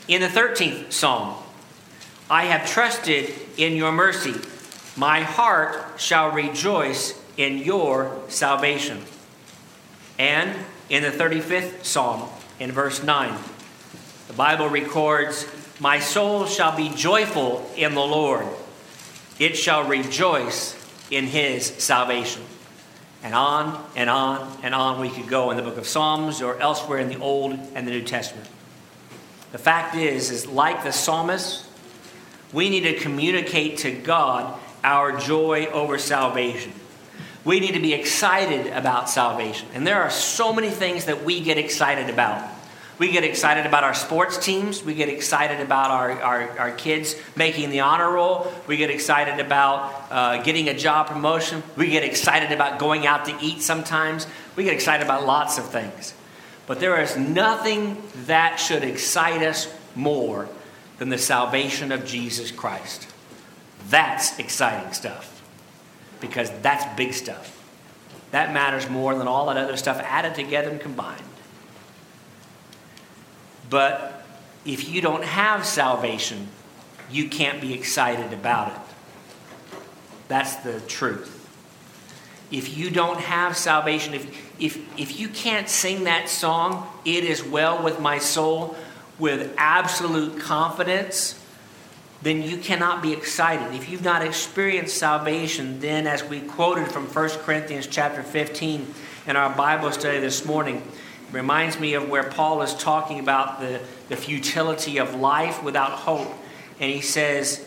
In 0.06 0.20
the 0.20 0.26
13th 0.26 0.92
psalm, 0.92 1.34
I 2.28 2.44
have 2.44 2.68
trusted 2.68 3.32
in 3.56 3.74
your 3.74 3.90
mercy. 3.90 4.34
My 4.98 5.20
heart 5.20 5.98
shall 5.98 6.32
rejoice 6.32 7.18
in 7.38 7.56
your 7.56 8.20
salvation. 8.28 9.00
And 10.18 10.54
in 10.90 11.02
the 11.02 11.10
35th 11.10 11.86
psalm, 11.86 12.28
in 12.60 12.70
verse 12.70 13.02
9, 13.02 13.34
the 14.28 14.34
Bible 14.34 14.68
records, 14.68 15.46
My 15.80 16.00
soul 16.00 16.44
shall 16.44 16.76
be 16.76 16.90
joyful 16.90 17.66
in 17.78 17.94
the 17.94 18.04
Lord, 18.04 18.46
it 19.38 19.56
shall 19.56 19.88
rejoice 19.88 20.74
in 21.10 21.24
his 21.24 21.66
salvation. 21.66 22.42
And 23.22 23.34
on 23.34 23.82
and 23.96 24.10
on 24.10 24.58
and 24.62 24.74
on 24.74 25.00
we 25.00 25.08
could 25.08 25.28
go 25.28 25.50
in 25.50 25.56
the 25.56 25.62
book 25.62 25.78
of 25.78 25.86
Psalms 25.86 26.42
or 26.42 26.58
elsewhere 26.60 26.98
in 26.98 27.08
the 27.08 27.18
Old 27.18 27.52
and 27.74 27.86
the 27.86 27.90
New 27.90 28.02
Testament. 28.02 28.48
The 29.52 29.58
fact 29.58 29.94
is, 29.94 30.30
is 30.30 30.46
like 30.46 30.82
the 30.82 30.92
psalmist, 30.92 31.64
we 32.52 32.68
need 32.68 32.82
to 32.82 32.94
communicate 32.94 33.78
to 33.78 33.92
God 33.92 34.58
our 34.82 35.18
joy 35.18 35.66
over 35.66 35.96
salvation. 35.96 36.72
We 37.44 37.60
need 37.60 37.72
to 37.72 37.80
be 37.80 37.94
excited 37.94 38.66
about 38.68 39.08
salvation. 39.08 39.68
And 39.74 39.86
there 39.86 40.02
are 40.02 40.10
so 40.10 40.52
many 40.52 40.70
things 40.70 41.06
that 41.06 41.24
we 41.24 41.40
get 41.40 41.56
excited 41.56 42.10
about. 42.10 42.50
We 42.98 43.10
get 43.10 43.24
excited 43.24 43.66
about 43.66 43.82
our 43.82 43.94
sports 43.94 44.38
teams. 44.38 44.84
We 44.84 44.94
get 44.94 45.08
excited 45.08 45.60
about 45.60 45.90
our, 45.90 46.10
our, 46.22 46.58
our 46.58 46.70
kids 46.70 47.16
making 47.34 47.70
the 47.70 47.80
honor 47.80 48.10
roll. 48.12 48.52
We 48.68 48.76
get 48.76 48.90
excited 48.90 49.44
about 49.44 50.06
uh, 50.10 50.42
getting 50.42 50.68
a 50.68 50.74
job 50.74 51.08
promotion. 51.08 51.62
We 51.76 51.88
get 51.88 52.04
excited 52.04 52.52
about 52.52 52.78
going 52.78 53.04
out 53.06 53.24
to 53.24 53.36
eat 53.40 53.62
sometimes. 53.62 54.28
We 54.54 54.64
get 54.64 54.74
excited 54.74 55.04
about 55.04 55.26
lots 55.26 55.58
of 55.58 55.68
things. 55.70 56.14
But 56.66 56.78
there 56.78 57.00
is 57.00 57.16
nothing 57.16 58.00
that 58.26 58.56
should 58.56 58.84
excite 58.84 59.42
us 59.42 59.72
more 59.96 60.48
than 60.98 61.08
the 61.08 61.18
salvation 61.18 61.90
of 61.90 62.04
Jesus 62.04 62.52
Christ. 62.52 63.08
That's 63.88 64.38
exciting 64.38 64.92
stuff 64.92 65.42
because 66.20 66.50
that's 66.62 66.84
big 66.96 67.12
stuff. 67.12 67.50
That 68.30 68.54
matters 68.54 68.88
more 68.88 69.14
than 69.14 69.26
all 69.28 69.46
that 69.46 69.56
other 69.56 69.76
stuff 69.76 70.00
added 70.00 70.34
together 70.34 70.70
and 70.70 70.80
combined. 70.80 71.22
But 73.70 74.24
if 74.64 74.88
you 74.88 75.00
don't 75.00 75.24
have 75.24 75.66
salvation, 75.66 76.48
you 77.10 77.28
can't 77.28 77.60
be 77.60 77.74
excited 77.74 78.32
about 78.32 78.72
it. 78.72 79.78
That's 80.28 80.56
the 80.56 80.80
truth. 80.80 81.40
If 82.50 82.76
you 82.76 82.90
don't 82.90 83.20
have 83.20 83.56
salvation, 83.56 84.14
if, 84.14 84.60
if, 84.60 84.98
if 84.98 85.18
you 85.18 85.28
can't 85.28 85.68
sing 85.68 86.04
that 86.04 86.28
song, 86.28 86.88
It 87.04 87.24
is 87.24 87.42
Well 87.42 87.82
with 87.82 88.00
My 88.00 88.18
Soul, 88.18 88.76
with 89.18 89.52
absolute 89.56 90.40
confidence, 90.40 91.40
then 92.22 92.42
you 92.42 92.56
cannot 92.56 93.02
be 93.02 93.12
excited. 93.12 93.74
If 93.74 93.90
you've 93.90 94.04
not 94.04 94.22
experienced 94.22 94.96
salvation, 94.96 95.80
then 95.80 96.06
as 96.06 96.24
we 96.24 96.40
quoted 96.40 96.88
from 96.88 97.06
1 97.06 97.30
Corinthians 97.40 97.86
chapter 97.86 98.22
15 98.22 98.94
in 99.26 99.36
our 99.36 99.54
Bible 99.54 99.92
study 99.92 100.20
this 100.20 100.44
morning, 100.44 100.82
reminds 101.34 101.78
me 101.78 101.94
of 101.94 102.08
where 102.08 102.24
Paul 102.24 102.62
is 102.62 102.74
talking 102.74 103.20
about 103.20 103.60
the, 103.60 103.80
the 104.08 104.16
futility 104.16 104.98
of 104.98 105.14
life 105.14 105.62
without 105.62 105.90
hope. 105.90 106.32
And 106.80 106.90
he 106.90 107.00
says, 107.00 107.66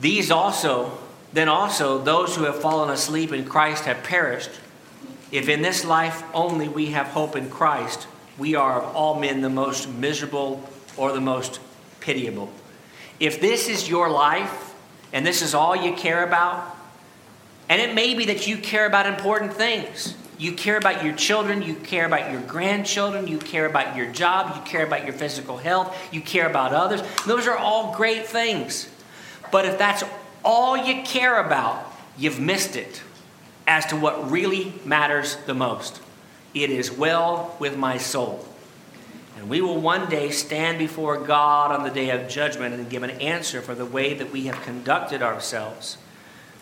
These 0.00 0.30
also, 0.30 0.98
then 1.32 1.48
also, 1.48 1.98
those 1.98 2.34
who 2.34 2.44
have 2.44 2.60
fallen 2.60 2.90
asleep 2.90 3.32
in 3.32 3.44
Christ 3.44 3.84
have 3.84 4.02
perished. 4.02 4.50
If 5.30 5.48
in 5.48 5.60
this 5.60 5.84
life 5.84 6.22
only 6.32 6.68
we 6.68 6.86
have 6.86 7.08
hope 7.08 7.36
in 7.36 7.50
Christ, 7.50 8.06
we 8.38 8.54
are 8.54 8.80
of 8.80 8.96
all 8.96 9.20
men 9.20 9.42
the 9.42 9.50
most 9.50 9.88
miserable 9.88 10.68
or 10.96 11.12
the 11.12 11.20
most 11.20 11.60
pitiable. 12.00 12.50
If 13.20 13.40
this 13.40 13.68
is 13.68 13.88
your 13.88 14.08
life 14.08 14.74
and 15.12 15.26
this 15.26 15.42
is 15.42 15.54
all 15.54 15.76
you 15.76 15.94
care 15.94 16.24
about, 16.24 16.76
and 17.68 17.82
it 17.82 17.94
may 17.94 18.14
be 18.14 18.26
that 18.26 18.46
you 18.46 18.56
care 18.56 18.86
about 18.86 19.06
important 19.06 19.52
things. 19.52 20.14
You 20.38 20.52
care 20.52 20.78
about 20.78 21.04
your 21.04 21.14
children, 21.14 21.62
you 21.62 21.74
care 21.74 22.06
about 22.06 22.30
your 22.30 22.40
grandchildren, 22.40 23.26
you 23.26 23.38
care 23.38 23.66
about 23.66 23.96
your 23.96 24.06
job, 24.12 24.54
you 24.54 24.62
care 24.62 24.86
about 24.86 25.04
your 25.04 25.12
physical 25.12 25.56
health, 25.56 25.96
you 26.12 26.20
care 26.20 26.48
about 26.48 26.72
others. 26.72 27.02
Those 27.26 27.48
are 27.48 27.56
all 27.56 27.94
great 27.96 28.26
things. 28.26 28.88
But 29.50 29.64
if 29.64 29.78
that's 29.78 30.04
all 30.44 30.76
you 30.76 31.02
care 31.02 31.44
about, 31.44 31.92
you've 32.16 32.38
missed 32.38 32.76
it 32.76 33.02
as 33.66 33.86
to 33.86 33.96
what 33.96 34.30
really 34.30 34.74
matters 34.84 35.36
the 35.46 35.54
most. 35.54 36.00
It 36.54 36.70
is 36.70 36.90
well 36.90 37.56
with 37.58 37.76
my 37.76 37.98
soul. 37.98 38.46
And 39.36 39.48
we 39.48 39.60
will 39.60 39.80
one 39.80 40.08
day 40.08 40.30
stand 40.30 40.78
before 40.78 41.18
God 41.18 41.72
on 41.72 41.82
the 41.82 41.90
day 41.90 42.10
of 42.10 42.28
judgment 42.28 42.74
and 42.74 42.88
give 42.88 43.02
an 43.02 43.10
answer 43.10 43.60
for 43.60 43.74
the 43.74 43.86
way 43.86 44.14
that 44.14 44.32
we 44.32 44.46
have 44.46 44.60
conducted 44.62 45.20
ourselves 45.20 45.98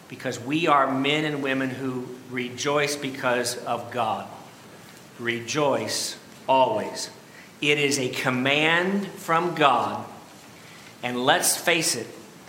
because 0.08 0.38
we 0.38 0.66
are 0.66 0.92
men 0.92 1.24
and 1.24 1.42
women 1.42 1.70
who 1.70 2.06
rejoice 2.30 2.96
because 2.96 3.56
of 3.64 3.90
God. 3.90 4.28
Rejoice 5.18 6.16
always. 6.48 7.10
It 7.60 7.78
is 7.78 7.98
a 7.98 8.08
command 8.08 9.06
from 9.06 9.54
God. 9.54 10.04
And 11.02 11.24
let's 11.24 11.56
face 11.56 11.96
it, 11.96 12.06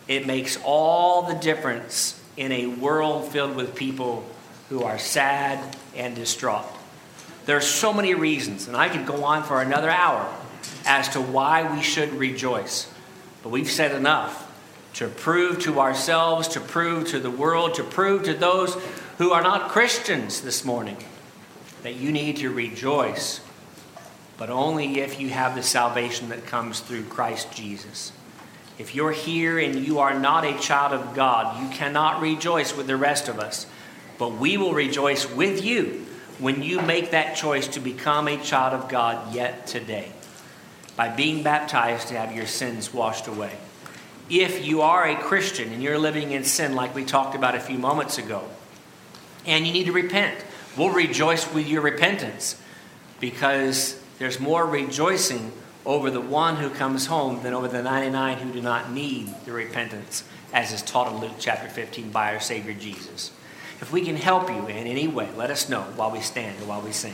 it 0.08 0.26
makes 0.26 0.58
all 0.64 1.24
the 1.24 1.36
difference 1.36 2.22
in 2.36 2.52
a 2.52 2.68
world 2.68 3.32
filled 3.32 3.56
with 3.56 3.76
people 3.76 4.26
who 4.70 4.84
are 4.84 5.00
sad 5.00 5.76
and 5.96 6.16
distraught. 6.16 6.66
There 7.46 7.58
are 7.58 7.62
so 7.62 7.94
many 7.94 8.14
reasons, 8.14 8.68
and 8.68 8.76
I 8.76 8.90
could 8.90 9.06
go 9.06 9.24
on 9.24 9.44
for 9.44 9.62
another 9.62 9.90
hour 9.90 10.30
as 10.86 11.10
to 11.10 11.22
why 11.22 11.74
we 11.74 11.82
should 11.82 12.14
rejoice. 12.14 12.92
But 13.42 13.50
we've 13.50 13.72
said 13.72 13.94
enough 13.94 14.47
to 14.98 15.08
prove 15.08 15.60
to 15.60 15.80
ourselves, 15.80 16.48
to 16.48 16.60
prove 16.60 17.08
to 17.08 17.20
the 17.20 17.30
world, 17.30 17.76
to 17.76 17.84
prove 17.84 18.24
to 18.24 18.34
those 18.34 18.76
who 19.20 19.32
are 19.32 19.44
not 19.44 19.70
Christians 19.70 20.42
this 20.42 20.66
morning 20.66 20.98
that 21.84 21.98
you 21.98 22.12
need 22.12 22.38
to 22.38 22.50
rejoice, 22.50 23.40
but 24.40 24.50
only 24.50 25.02
if 25.02 25.20
you 25.20 25.30
have 25.30 25.54
the 25.54 25.62
salvation 25.62 26.30
that 26.30 26.48
comes 26.48 26.80
through 26.80 27.04
Christ 27.04 27.54
Jesus. 27.54 28.12
If 28.80 28.96
you're 28.96 29.12
here 29.12 29.60
and 29.60 29.86
you 29.86 30.00
are 30.00 30.20
not 30.20 30.46
a 30.46 30.58
child 30.58 30.94
of 30.94 31.14
God, 31.14 31.62
you 31.62 31.70
cannot 31.70 32.20
rejoice 32.20 32.76
with 32.76 32.88
the 32.88 32.98
rest 32.98 33.28
of 33.28 33.40
us. 33.40 33.68
But 34.18 34.34
we 34.34 34.58
will 34.58 34.74
rejoice 34.74 35.30
with 35.30 35.64
you 35.64 36.08
when 36.40 36.64
you 36.64 36.82
make 36.82 37.12
that 37.12 37.36
choice 37.36 37.68
to 37.68 37.80
become 37.80 38.28
a 38.28 38.44
child 38.44 38.74
of 38.74 38.90
God 38.90 39.32
yet 39.32 39.68
today 39.68 40.12
by 40.96 41.10
being 41.10 41.44
baptized 41.44 42.08
to 42.08 42.18
have 42.18 42.36
your 42.36 42.48
sins 42.48 42.92
washed 42.92 43.28
away 43.28 43.56
if 44.30 44.66
you 44.66 44.82
are 44.82 45.08
a 45.08 45.16
Christian 45.16 45.72
and 45.72 45.82
you're 45.82 45.98
living 45.98 46.32
in 46.32 46.44
sin, 46.44 46.76
like 46.76 46.94
we 46.94 47.06
talked 47.06 47.36
about 47.36 47.56
a 47.56 47.60
few 47.60 47.78
moments 47.78 48.18
ago, 48.18 48.44
and 49.46 49.66
you 49.66 49.74
need 49.74 49.86
to 49.86 49.92
repent, 49.92 50.38
we'll 50.78 50.92
rejoice 50.92 51.52
with 51.54 51.68
your 51.68 51.82
repentance 51.82 52.62
because 53.20 54.00
there's 54.20 54.40
more 54.40 54.66
rejoicing 54.66 55.52
over 55.86 56.12
the 56.12 56.22
one 56.22 56.58
who 56.58 56.70
comes 56.70 57.06
home 57.06 57.42
than 57.44 57.54
over 57.54 57.68
the 57.68 57.82
99 57.82 58.38
who 58.40 58.52
do 58.52 58.62
not 58.62 58.92
need 58.92 59.34
the 59.46 59.54
repentance, 59.54 60.24
as 60.54 60.74
is 60.74 60.82
taught 60.82 61.12
in 61.12 61.20
Luke 61.20 61.36
chapter 61.40 61.70
15 61.70 62.12
by 62.12 62.34
our 62.34 62.42
Savior 62.42 62.74
Jesus. 62.74 63.32
If 63.80 63.94
we 63.94 64.02
can 64.02 64.18
help 64.18 64.50
you 64.50 64.68
in 64.68 64.88
any 64.88 65.08
way, 65.08 65.30
let 65.38 65.50
us 65.50 65.70
know 65.70 65.84
while 65.96 66.12
we 66.12 66.20
stand 66.20 66.62
or 66.62 66.66
while 66.66 66.82
we 66.82 66.92
sing. 66.92 67.14